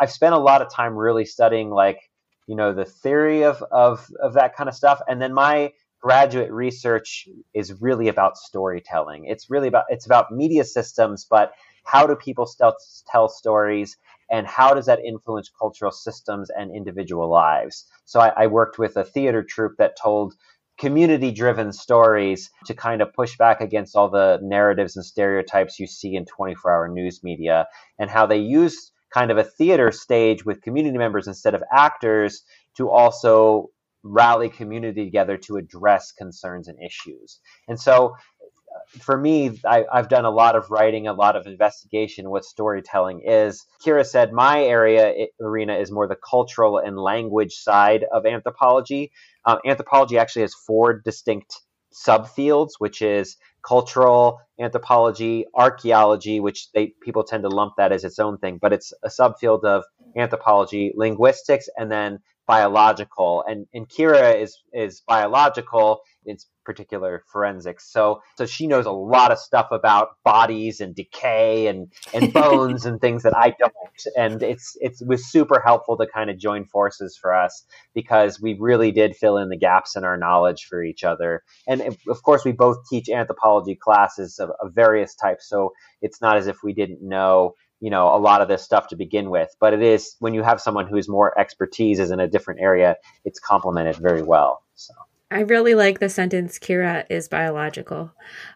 I've 0.00 0.12
spent 0.12 0.34
a 0.34 0.38
lot 0.38 0.62
of 0.62 0.70
time 0.72 0.94
really 0.94 1.24
studying 1.24 1.70
like 1.70 2.00
you 2.46 2.54
know 2.54 2.72
the 2.72 2.84
theory 2.84 3.44
of 3.44 3.62
of 3.70 4.08
of 4.22 4.34
that 4.34 4.54
kind 4.56 4.68
of 4.68 4.74
stuff 4.74 5.00
and 5.08 5.20
then 5.20 5.34
my 5.34 5.72
graduate 6.00 6.50
research 6.50 7.28
is 7.54 7.80
really 7.80 8.08
about 8.08 8.36
storytelling. 8.36 9.24
It's 9.26 9.50
really 9.50 9.68
about 9.68 9.86
it's 9.88 10.06
about 10.06 10.32
media 10.32 10.64
systems, 10.64 11.26
but 11.28 11.52
how 11.84 12.06
do 12.06 12.16
people 12.16 12.46
still 12.46 12.74
tell 13.10 13.28
stories 13.28 13.96
and 14.30 14.46
how 14.46 14.74
does 14.74 14.86
that 14.86 15.00
influence 15.04 15.50
cultural 15.56 15.92
systems 15.92 16.50
and 16.50 16.74
individual 16.74 17.30
lives? 17.30 17.86
So 18.04 18.20
I, 18.20 18.32
I 18.36 18.46
worked 18.48 18.78
with 18.78 18.96
a 18.96 19.04
theater 19.04 19.42
troupe 19.42 19.76
that 19.78 19.96
told 20.00 20.34
community 20.78 21.30
driven 21.30 21.72
stories 21.72 22.50
to 22.66 22.74
kind 22.74 23.00
of 23.00 23.12
push 23.14 23.36
back 23.36 23.60
against 23.60 23.96
all 23.96 24.10
the 24.10 24.38
narratives 24.42 24.96
and 24.96 25.04
stereotypes 25.04 25.78
you 25.78 25.86
see 25.86 26.16
in 26.16 26.26
24 26.26 26.70
hour 26.70 26.88
news 26.88 27.22
media 27.22 27.66
and 27.98 28.10
how 28.10 28.26
they 28.26 28.38
use 28.38 28.92
kind 29.10 29.30
of 29.30 29.38
a 29.38 29.44
theater 29.44 29.90
stage 29.90 30.44
with 30.44 30.60
community 30.60 30.98
members 30.98 31.26
instead 31.26 31.54
of 31.54 31.62
actors 31.72 32.42
to 32.76 32.90
also 32.90 33.70
rally 34.02 34.48
community 34.48 35.04
together 35.04 35.36
to 35.36 35.56
address 35.56 36.12
concerns 36.12 36.68
and 36.68 36.78
issues. 36.82 37.40
And 37.68 37.78
so 37.80 38.14
uh, 38.14 38.98
for 39.00 39.18
me, 39.18 39.58
I, 39.64 39.84
have 39.92 40.08
done 40.08 40.24
a 40.24 40.30
lot 40.30 40.56
of 40.56 40.70
writing, 40.70 41.06
a 41.06 41.12
lot 41.12 41.36
of 41.36 41.46
investigation 41.46 42.30
what 42.30 42.44
storytelling 42.44 43.22
is. 43.26 43.64
Kira 43.84 44.06
said 44.06 44.32
my 44.32 44.62
area 44.62 45.26
arena 45.40 45.74
is 45.74 45.90
more 45.90 46.06
the 46.06 46.16
cultural 46.16 46.78
and 46.78 46.98
language 46.98 47.54
side 47.54 48.04
of 48.12 48.26
anthropology. 48.26 49.12
Um, 49.44 49.58
anthropology 49.66 50.18
actually 50.18 50.42
has 50.42 50.54
four 50.54 51.00
distinct 51.00 51.54
subfields, 51.94 52.72
which 52.78 53.00
is 53.00 53.36
cultural 53.66 54.40
anthropology, 54.60 55.46
archaeology, 55.54 56.40
which 56.40 56.70
they 56.72 56.92
people 57.02 57.24
tend 57.24 57.42
to 57.42 57.48
lump 57.48 57.74
that 57.78 57.92
as 57.92 58.04
its 58.04 58.18
own 58.18 58.38
thing, 58.38 58.58
but 58.60 58.72
it's 58.72 58.92
a 59.02 59.08
subfield 59.08 59.64
of 59.64 59.84
anthropology, 60.16 60.92
linguistics, 60.94 61.68
and 61.76 61.90
then 61.90 62.18
biological 62.46 63.44
and, 63.46 63.66
and 63.74 63.88
Kira 63.88 64.40
is 64.40 64.62
is 64.72 65.02
biological 65.06 66.00
in 66.24 66.36
particular 66.64 67.22
forensics. 67.32 67.90
So 67.90 68.20
so 68.36 68.44
she 68.44 68.66
knows 68.66 68.84
a 68.84 68.90
lot 68.90 69.32
of 69.32 69.38
stuff 69.38 69.68
about 69.70 70.08
bodies 70.24 70.80
and 70.80 70.94
decay 70.94 71.68
and 71.68 71.90
and 72.12 72.32
bones 72.34 72.84
and 72.84 73.00
things 73.00 73.22
that 73.22 73.36
I 73.36 73.54
don't. 73.58 73.72
And 74.16 74.42
it's 74.42 74.76
it's 74.80 75.00
it 75.00 75.08
was 75.08 75.24
super 75.30 75.62
helpful 75.64 75.96
to 75.96 76.06
kind 76.06 76.28
of 76.28 76.38
join 76.38 76.66
forces 76.66 77.16
for 77.16 77.34
us 77.34 77.64
because 77.94 78.40
we 78.40 78.54
really 78.58 78.90
did 78.90 79.16
fill 79.16 79.38
in 79.38 79.48
the 79.48 79.56
gaps 79.56 79.96
in 79.96 80.04
our 80.04 80.16
knowledge 80.18 80.66
for 80.68 80.82
each 80.82 81.04
other. 81.04 81.42
And 81.66 81.80
of 82.08 82.22
course 82.22 82.44
we 82.44 82.52
both 82.52 82.88
teach 82.90 83.08
anthropology 83.08 83.76
classes 83.76 84.38
of, 84.38 84.50
of 84.60 84.74
various 84.74 85.14
types 85.14 85.48
so 85.48 85.72
it's 86.02 86.20
not 86.20 86.36
as 86.36 86.46
if 86.46 86.56
we 86.62 86.72
didn't 86.72 87.02
know 87.02 87.54
you 87.80 87.90
know 87.90 88.14
a 88.14 88.18
lot 88.18 88.40
of 88.40 88.48
this 88.48 88.62
stuff 88.62 88.88
to 88.88 88.96
begin 88.96 89.30
with 89.30 89.54
but 89.60 89.72
it 89.72 89.82
is 89.82 90.16
when 90.18 90.34
you 90.34 90.42
have 90.42 90.60
someone 90.60 90.86
whose 90.86 91.08
more 91.08 91.38
expertise 91.38 91.98
is 91.98 92.10
in 92.10 92.20
a 92.20 92.28
different 92.28 92.60
area 92.60 92.96
it's 93.24 93.38
complemented 93.38 93.96
very 93.96 94.22
well 94.22 94.62
so 94.74 94.92
I 95.30 95.40
really 95.40 95.74
like 95.74 95.98
the 95.98 96.08
sentence 96.08 96.58
Kira 96.58 97.04
is 97.10 97.28
biological. 97.28 98.12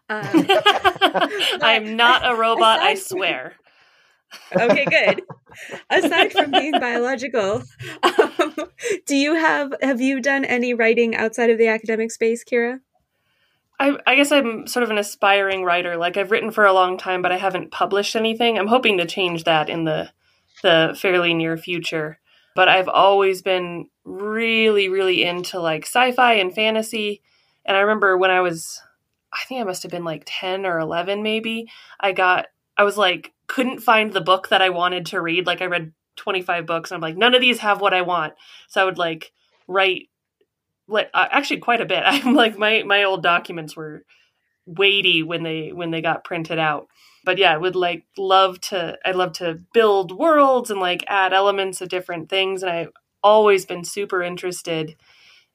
Um, 0.09 0.47
I'm 1.61 1.97
not 1.97 2.23
a 2.25 2.37
robot, 2.37 2.79
I 2.79 2.95
swear. 2.95 3.55
okay, 4.55 4.85
good. 4.85 5.23
Aside 5.91 6.33
from 6.33 6.53
being 6.53 6.73
biological, 6.79 7.65
um, 8.05 8.55
do 9.05 9.17
you 9.17 9.35
have 9.35 9.75
have 9.83 10.01
you 10.01 10.21
done 10.21 10.45
any 10.45 10.73
writing 10.73 11.17
outside 11.17 11.51
of 11.51 11.59
the 11.59 11.67
academic 11.67 12.13
space, 12.13 12.45
Kira? 12.45 12.79
I, 13.81 13.99
I, 14.07 14.15
guess 14.15 14.31
I'm 14.31 14.67
sort 14.67 14.83
of 14.83 14.91
an 14.91 14.99
aspiring 14.99 15.65
writer. 15.65 15.97
Like 15.97 16.19
I've 16.19 16.31
written 16.31 16.51
for 16.51 16.67
a 16.67 16.73
long 16.73 16.99
time, 16.99 17.23
but 17.23 17.33
I 17.33 17.39
haven't 17.39 17.73
published 17.73 18.15
anything. 18.15 18.59
I'm 18.59 18.67
hoping 18.67 18.99
to 18.99 19.07
change 19.07 19.45
that 19.45 19.71
in 19.71 19.85
the 19.85 20.11
the 20.63 20.97
fairly 21.01 21.33
near 21.33 21.57
future. 21.57 22.19
But 22.55 22.69
I've 22.69 22.89
always 22.89 23.41
been 23.41 23.89
really, 24.05 24.89
really 24.89 25.25
into 25.25 25.59
like 25.61 25.87
sci-fi 25.87 26.35
and 26.35 26.55
fantasy. 26.55 27.23
And 27.65 27.77
I 27.77 27.81
remember 27.81 28.19
when 28.19 28.31
I 28.31 28.41
was, 28.41 28.83
I 29.33 29.45
think 29.45 29.61
I 29.61 29.65
must 29.65 29.83
have 29.83 29.93
been 29.93 30.05
like 30.05 30.25
10 30.27 30.67
or 30.67 30.79
11, 30.79 31.23
maybe. 31.23 31.71
I 31.99 32.13
got, 32.13 32.49
I 32.77 32.83
was 32.83 32.99
like, 32.99 33.33
couldn't 33.47 33.81
find 33.81 34.13
the 34.13 34.21
book 34.21 34.49
that 34.49 34.61
I 34.61 34.71
wanted 34.71 35.07
to 35.07 35.23
read. 35.23 35.47
Like 35.47 35.63
I 35.63 35.67
read 35.67 35.93
25 36.17 36.67
books 36.67 36.91
and 36.91 36.97
I'm 36.97 37.01
like, 37.01 37.17
none 37.17 37.35
of 37.35 37.41
these 37.41 37.61
have 37.61 37.81
what 37.81 37.95
I 37.95 38.03
want. 38.03 38.35
So 38.69 38.83
I 38.83 38.85
would 38.85 38.99
like 38.99 39.33
write 39.67 40.09
like 40.91 41.11
uh, 41.15 41.29
actually 41.31 41.61
quite 41.61 41.81
a 41.81 41.87
bit. 41.87 42.03
I'm 42.07 42.35
like 42.35 42.59
my 42.59 42.83
my 42.85 43.05
old 43.05 43.23
documents 43.23 43.77
were 43.77 44.05
weighty 44.67 45.23
when 45.23 45.43
they 45.43 45.73
when 45.73 45.91
they 45.91 46.03
got 46.03 46.25
printed 46.25 46.59
out. 46.59 46.89
But 47.25 47.39
yeah, 47.39 47.53
I 47.53 47.59
would 47.59 47.77
like 47.77 48.05
love 48.19 48.61
to 48.63 48.99
I'd 49.05 49.17
love 49.17 49.33
to 49.35 49.61
build 49.73 50.17
worlds 50.17 50.71
and 50.71 50.81
like 50.81 51.05
add 51.09 51.33
elements 51.33 51.81
of 51.81 51.89
different 51.89 52.29
things 52.29 52.63
and 52.63 52.71
I've 52.73 52.93
always 53.23 53.67
been 53.67 53.85
super 53.85 54.23
interested 54.23 54.97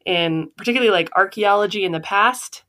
in 0.06 0.52
particularly 0.56 0.92
like 0.92 1.10
archaeology 1.16 1.84
in 1.84 1.92
the 1.92 2.00
past 2.00 2.64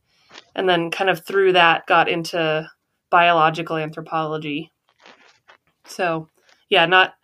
and 0.55 0.66
then 0.68 0.90
kind 0.90 1.11
of 1.11 1.24
through 1.26 1.52
that 1.52 1.87
got 1.87 2.09
into 2.09 2.66
biological 3.11 3.76
anthropology 3.76 4.72
so, 5.87 6.29
yeah, 6.68 6.87
not 6.87 7.14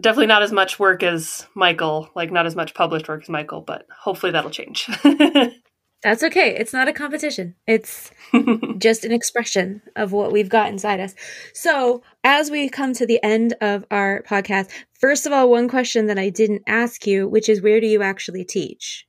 definitely 0.00 0.26
not 0.26 0.42
as 0.42 0.52
much 0.52 0.78
work 0.78 1.02
as 1.02 1.46
Michael, 1.54 2.10
like 2.14 2.30
not 2.30 2.46
as 2.46 2.56
much 2.56 2.74
published 2.74 3.08
work 3.08 3.22
as 3.22 3.28
Michael, 3.28 3.60
but 3.60 3.86
hopefully 4.00 4.32
that'll 4.32 4.50
change. 4.50 4.88
That's 6.02 6.24
okay. 6.24 6.56
It's 6.56 6.72
not 6.72 6.88
a 6.88 6.92
competition. 6.92 7.54
It's 7.66 8.10
just 8.78 9.04
an 9.04 9.12
expression 9.12 9.82
of 9.94 10.10
what 10.10 10.32
we've 10.32 10.48
got 10.48 10.68
inside 10.68 10.98
us. 10.98 11.14
So, 11.54 12.02
as 12.24 12.50
we 12.50 12.68
come 12.68 12.92
to 12.94 13.06
the 13.06 13.22
end 13.22 13.54
of 13.60 13.84
our 13.90 14.24
podcast, 14.28 14.70
first 14.98 15.26
of 15.26 15.32
all, 15.32 15.48
one 15.48 15.68
question 15.68 16.06
that 16.06 16.18
I 16.18 16.28
didn't 16.28 16.62
ask 16.66 17.06
you, 17.06 17.28
which 17.28 17.48
is 17.48 17.62
where 17.62 17.80
do 17.80 17.86
you 17.86 18.02
actually 18.02 18.44
teach? 18.44 19.06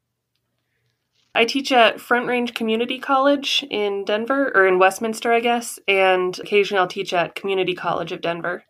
I 1.34 1.46
teach 1.46 1.72
at 1.72 2.00
Front 2.00 2.28
Range 2.28 2.54
Community 2.54 3.00
College 3.00 3.66
in 3.72 4.06
Denver, 4.06 4.52
or 4.54 4.68
in 4.68 4.78
Westminster, 4.78 5.34
I 5.34 5.40
guess, 5.40 5.80
and 5.88 6.38
occasionally 6.38 6.80
I'll 6.80 6.88
teach 6.88 7.12
at 7.12 7.34
Community 7.34 7.74
College 7.74 8.12
of 8.12 8.22
Denver. 8.22 8.66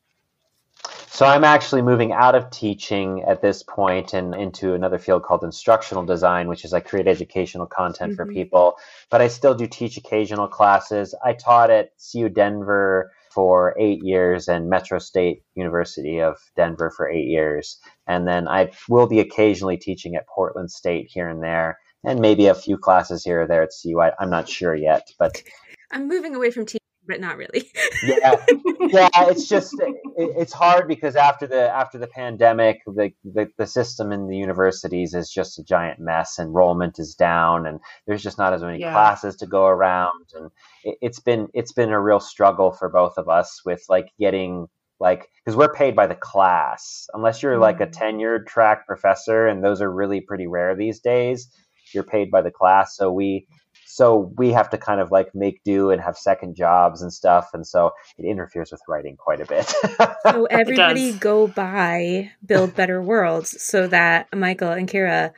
So 1.13 1.27
I'm 1.27 1.43
actually 1.43 1.83
moving 1.83 2.11
out 2.11 2.33
of 2.33 2.49
teaching 2.49 3.23
at 3.27 3.39
this 3.39 3.61
point 3.61 4.15
and 4.15 4.33
into 4.33 4.73
another 4.73 4.97
field 4.97 5.21
called 5.21 5.43
instructional 5.43 6.03
design, 6.03 6.47
which 6.47 6.65
is 6.65 6.73
I 6.73 6.79
create 6.79 7.07
educational 7.07 7.67
content 7.67 8.13
mm-hmm. 8.13 8.15
for 8.15 8.33
people. 8.33 8.77
But 9.11 9.21
I 9.21 9.27
still 9.27 9.53
do 9.53 9.67
teach 9.67 9.95
occasional 9.95 10.47
classes. 10.47 11.13
I 11.23 11.33
taught 11.33 11.69
at 11.69 11.91
CU 11.99 12.29
Denver 12.29 13.11
for 13.29 13.75
eight 13.77 14.03
years 14.03 14.47
and 14.47 14.71
Metro 14.71 14.97
State 14.97 15.43
University 15.53 16.19
of 16.19 16.37
Denver 16.55 16.89
for 16.89 17.07
eight 17.07 17.27
years. 17.27 17.79
And 18.07 18.27
then 18.27 18.47
I 18.47 18.71
will 18.89 19.05
be 19.05 19.19
occasionally 19.19 19.77
teaching 19.77 20.15
at 20.15 20.25
Portland 20.25 20.71
State 20.71 21.11
here 21.13 21.29
and 21.29 21.43
there 21.43 21.77
and 22.03 22.21
maybe 22.21 22.47
a 22.47 22.55
few 22.55 22.75
classes 22.75 23.23
here 23.23 23.43
or 23.43 23.47
there 23.47 23.61
at 23.61 23.69
CU. 23.83 23.99
I, 23.99 24.13
am 24.19 24.31
not 24.31 24.49
sure 24.49 24.73
yet, 24.73 25.11
but 25.19 25.43
I'm 25.91 26.07
moving 26.07 26.33
away 26.33 26.49
from 26.49 26.65
teaching, 26.65 26.79
but 27.07 27.19
not 27.19 27.37
really. 27.37 27.69
yeah, 28.03 28.35
yeah. 28.79 29.09
It's 29.15 29.47
just 29.47 29.73
it, 29.79 29.95
it's 30.17 30.53
hard 30.53 30.87
because 30.87 31.15
after 31.15 31.47
the 31.47 31.69
after 31.69 31.97
the 31.97 32.07
pandemic, 32.07 32.81
the, 32.85 33.11
the, 33.23 33.49
the 33.57 33.67
system 33.67 34.11
in 34.11 34.27
the 34.27 34.37
universities 34.37 35.13
is 35.13 35.29
just 35.29 35.59
a 35.59 35.63
giant 35.63 35.99
mess. 35.99 36.39
Enrollment 36.39 36.99
is 36.99 37.15
down, 37.15 37.65
and 37.65 37.79
there's 38.07 38.23
just 38.23 38.37
not 38.37 38.53
as 38.53 38.61
many 38.61 38.79
yeah. 38.79 38.91
classes 38.91 39.35
to 39.37 39.45
go 39.45 39.65
around, 39.65 40.29
and 40.33 40.49
it, 40.83 40.97
it's 41.01 41.19
been 41.19 41.47
it's 41.53 41.73
been 41.73 41.89
a 41.89 42.01
real 42.01 42.19
struggle 42.19 42.71
for 42.71 42.89
both 42.89 43.17
of 43.17 43.29
us 43.29 43.61
with 43.65 43.83
like 43.89 44.07
getting 44.19 44.67
like 44.99 45.29
because 45.43 45.57
we're 45.57 45.73
paid 45.73 45.95
by 45.95 46.07
the 46.07 46.15
class 46.15 47.07
unless 47.13 47.43
you're 47.43 47.57
like 47.57 47.81
a 47.81 47.87
mm. 47.87 47.93
tenured 47.93 48.47
track 48.47 48.87
professor 48.87 49.47
and 49.47 49.63
those 49.63 49.81
are 49.81 49.91
really 49.91 50.21
pretty 50.21 50.47
rare 50.47 50.75
these 50.75 50.99
days 50.99 51.49
you're 51.93 52.03
paid 52.03 52.31
by 52.31 52.41
the 52.41 52.51
class 52.51 52.95
so 52.95 53.11
we 53.11 53.45
so 53.93 54.33
we 54.37 54.51
have 54.51 54.71
to 54.71 54.77
kind 54.79 54.99
of 54.99 55.11
like 55.11 55.35
make 55.35 55.63
do 55.63 55.91
and 55.91 56.01
have 56.01 56.17
second 56.17 56.55
jobs 56.55 57.03
and 57.03 57.13
stuff 57.13 57.51
and 57.53 57.65
so 57.65 57.91
it 58.17 58.25
interferes 58.25 58.71
with 58.71 58.81
writing 58.87 59.15
quite 59.15 59.39
a 59.39 59.45
bit. 59.45 59.71
So 60.23 60.45
everybody 60.45 61.11
go 61.11 61.47
buy 61.47 62.31
build 62.45 62.75
better 62.75 63.01
worlds 63.01 63.61
so 63.61 63.87
that 63.87 64.33
michael 64.33 64.71
and 64.71 64.89
kira 64.89 65.31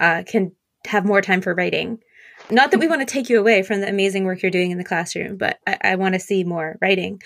uh, 0.00 0.24
can 0.26 0.52
have 0.86 1.06
more 1.06 1.22
time 1.22 1.40
for 1.40 1.54
writing. 1.54 2.00
Not 2.50 2.72
that 2.72 2.80
we 2.80 2.88
want 2.88 3.00
to 3.00 3.06
take 3.06 3.30
you 3.30 3.38
away 3.38 3.62
from 3.62 3.80
the 3.80 3.88
amazing 3.88 4.24
work 4.24 4.42
you're 4.42 4.50
doing 4.50 4.72
in 4.72 4.78
the 4.78 4.84
classroom 4.84 5.36
but 5.36 5.58
i, 5.66 5.78
I 5.82 5.96
want 5.96 6.14
to 6.14 6.20
see 6.20 6.44
more 6.44 6.76
writing. 6.82 7.22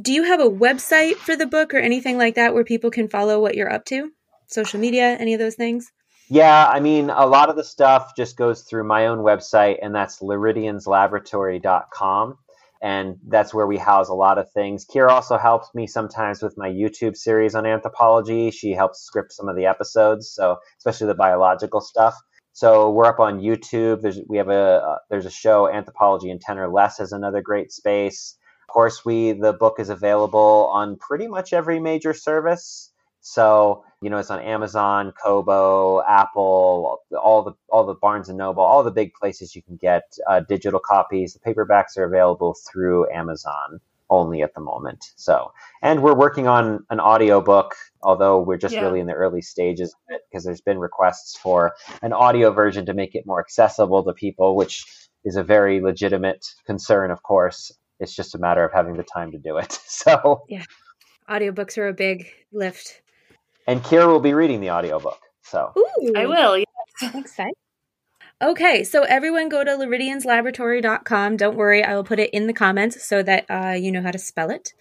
Do 0.00 0.12
you 0.12 0.24
have 0.24 0.40
a 0.40 0.50
website 0.50 1.14
for 1.14 1.34
the 1.34 1.46
book 1.46 1.72
or 1.72 1.78
anything 1.78 2.18
like 2.18 2.34
that 2.34 2.52
where 2.52 2.64
people 2.64 2.90
can 2.90 3.08
follow 3.08 3.40
what 3.40 3.54
you're 3.54 3.72
up 3.72 3.86
to? 3.86 4.12
Social 4.48 4.80
media 4.80 5.16
any 5.18 5.32
of 5.32 5.40
those 5.40 5.54
things 5.54 5.92
yeah, 6.28 6.66
I 6.66 6.80
mean, 6.80 7.10
a 7.10 7.26
lot 7.26 7.50
of 7.50 7.56
the 7.56 7.64
stuff 7.64 8.16
just 8.16 8.36
goes 8.36 8.62
through 8.62 8.84
my 8.84 9.06
own 9.06 9.18
website, 9.18 9.78
and 9.82 9.94
that's 9.94 10.20
liridianslaboratory.com. 10.20 12.38
And 12.82 13.16
that's 13.26 13.54
where 13.54 13.66
we 13.66 13.78
house 13.78 14.08
a 14.08 14.14
lot 14.14 14.38
of 14.38 14.50
things. 14.52 14.84
Kira 14.84 15.08
also 15.08 15.38
helps 15.38 15.74
me 15.74 15.86
sometimes 15.86 16.42
with 16.42 16.58
my 16.58 16.68
YouTube 16.68 17.16
series 17.16 17.54
on 17.54 17.64
anthropology. 17.64 18.50
She 18.50 18.72
helps 18.72 19.00
script 19.00 19.32
some 19.32 19.48
of 19.48 19.56
the 19.56 19.64
episodes, 19.66 20.30
so 20.30 20.58
especially 20.78 21.06
the 21.06 21.14
biological 21.14 21.80
stuff. 21.80 22.14
So 22.52 22.90
we're 22.90 23.06
up 23.06 23.20
on 23.20 23.40
YouTube. 23.40 24.02
There's 24.02 24.20
we 24.28 24.36
have 24.38 24.48
a 24.48 24.82
uh, 24.86 24.98
there's 25.10 25.26
a 25.26 25.30
show 25.30 25.68
Anthropology 25.68 26.30
in 26.30 26.38
Ten 26.38 26.58
or 26.58 26.68
Less 26.68 27.00
is 27.00 27.12
another 27.12 27.42
great 27.42 27.72
space. 27.72 28.36
Of 28.62 28.68
course, 28.72 29.04
we 29.04 29.32
the 29.32 29.52
book 29.52 29.78
is 29.78 29.90
available 29.90 30.70
on 30.72 30.96
pretty 30.96 31.28
much 31.28 31.52
every 31.52 31.80
major 31.80 32.14
service. 32.14 32.92
So 33.26 33.82
you 34.02 34.10
know, 34.10 34.18
it's 34.18 34.30
on 34.30 34.40
Amazon, 34.40 35.12
Kobo, 35.20 36.02
Apple, 36.02 37.00
all 37.20 37.42
the 37.42 37.52
all 37.68 37.84
the 37.84 37.94
Barnes 37.94 38.28
and 38.28 38.38
Noble, 38.38 38.62
all 38.62 38.84
the 38.84 38.90
big 38.90 39.14
places 39.14 39.56
you 39.56 39.62
can 39.62 39.76
get 39.76 40.04
uh, 40.28 40.40
digital 40.40 40.78
copies. 40.78 41.34
The 41.34 41.40
paperbacks 41.40 41.96
are 41.96 42.04
available 42.04 42.54
through 42.70 43.10
Amazon 43.10 43.80
only 44.10 44.42
at 44.42 44.54
the 44.54 44.60
moment. 44.60 45.12
So, 45.16 45.52
and 45.82 46.04
we're 46.04 46.14
working 46.14 46.46
on 46.46 46.84
an 46.90 47.00
audio 47.00 47.40
book, 47.40 47.74
although 48.02 48.40
we're 48.40 48.58
just 48.58 48.74
yeah. 48.74 48.82
really 48.82 49.00
in 49.00 49.08
the 49.08 49.14
early 49.14 49.42
stages 49.42 49.92
of 49.92 50.14
it 50.14 50.20
because 50.30 50.44
there's 50.44 50.60
been 50.60 50.78
requests 50.78 51.36
for 51.36 51.74
an 52.02 52.12
audio 52.12 52.52
version 52.52 52.86
to 52.86 52.94
make 52.94 53.16
it 53.16 53.26
more 53.26 53.40
accessible 53.40 54.04
to 54.04 54.12
people, 54.12 54.54
which 54.54 54.84
is 55.24 55.34
a 55.34 55.42
very 55.42 55.80
legitimate 55.80 56.46
concern, 56.64 57.10
of 57.10 57.24
course. 57.24 57.72
It's 57.98 58.14
just 58.14 58.36
a 58.36 58.38
matter 58.38 58.62
of 58.62 58.72
having 58.72 58.96
the 58.96 59.02
time 59.02 59.32
to 59.32 59.38
do 59.38 59.56
it. 59.56 59.78
So, 59.88 60.44
yeah, 60.48 60.62
audiobooks 61.28 61.78
are 61.78 61.88
a 61.88 61.94
big 61.94 62.28
lift 62.52 63.00
and 63.66 63.82
Kira 63.82 64.06
will 64.06 64.20
be 64.20 64.34
reading 64.34 64.60
the 64.60 64.70
audiobook. 64.70 65.18
So 65.42 65.72
Ooh. 65.76 66.12
I 66.16 66.26
will. 66.26 66.58
Yes. 66.58 67.14
Excited. 67.14 67.54
Okay, 68.42 68.84
so 68.84 69.04
everyone 69.04 69.48
go 69.48 69.64
to 69.64 69.70
liridianslaboratory.com. 69.70 71.38
Don't 71.38 71.56
worry, 71.56 71.82
I 71.82 71.94
will 71.94 72.04
put 72.04 72.18
it 72.18 72.28
in 72.30 72.46
the 72.46 72.52
comments 72.52 73.02
so 73.02 73.22
that 73.22 73.46
uh, 73.48 73.74
you 73.78 73.90
know 73.90 74.02
how 74.02 74.10
to 74.10 74.18
spell 74.18 74.50
it. 74.50 74.74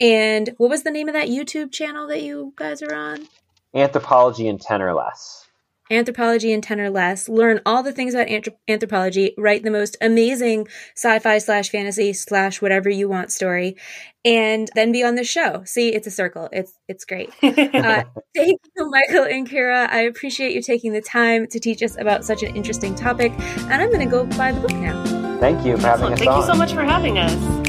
And 0.00 0.50
what 0.58 0.70
was 0.70 0.84
the 0.84 0.92
name 0.92 1.08
of 1.08 1.14
that 1.14 1.26
YouTube 1.26 1.72
channel 1.72 2.06
that 2.06 2.22
you 2.22 2.52
guys 2.54 2.82
are 2.82 2.94
on? 2.94 3.26
Anthropology 3.74 4.46
in 4.46 4.58
10 4.58 4.80
or 4.80 4.94
less 4.94 5.49
anthropology 5.90 6.52
in 6.52 6.60
10 6.60 6.80
or 6.80 6.90
less, 6.90 7.28
learn 7.28 7.60
all 7.66 7.82
the 7.82 7.92
things 7.92 8.14
about 8.14 8.28
anthrop- 8.28 8.56
anthropology, 8.68 9.34
write 9.36 9.62
the 9.62 9.70
most 9.70 9.96
amazing 10.00 10.68
sci-fi 10.94 11.38
slash 11.38 11.70
fantasy 11.70 12.12
slash 12.12 12.62
whatever 12.62 12.88
you 12.88 13.08
want 13.08 13.32
story, 13.32 13.76
and 14.24 14.70
then 14.74 14.92
be 14.92 15.02
on 15.02 15.14
the 15.14 15.24
show. 15.24 15.62
See, 15.64 15.88
it's 15.94 16.06
a 16.06 16.10
circle. 16.10 16.48
It's 16.52 16.72
it's 16.88 17.04
great. 17.04 17.30
Uh, 17.80 18.04
thank 18.36 18.60
you, 18.76 18.90
Michael 18.90 19.24
and 19.24 19.48
Kira. 19.48 19.88
I 19.88 20.02
appreciate 20.02 20.52
you 20.52 20.62
taking 20.62 20.92
the 20.92 21.00
time 21.00 21.46
to 21.48 21.58
teach 21.58 21.82
us 21.82 21.96
about 21.98 22.24
such 22.24 22.42
an 22.42 22.54
interesting 22.54 22.94
topic, 22.94 23.32
and 23.38 23.82
I'm 23.82 23.88
going 23.88 24.00
to 24.00 24.06
go 24.06 24.24
buy 24.36 24.52
the 24.52 24.60
book 24.60 24.72
now. 24.72 25.02
Thank 25.40 25.64
you 25.64 25.76
for 25.76 25.86
having 25.86 26.12
us 26.12 26.18
Thank 26.18 26.30
on. 26.30 26.40
you 26.40 26.46
so 26.46 26.54
much 26.54 26.72
for 26.72 26.82
having 26.82 27.18
us. 27.18 27.59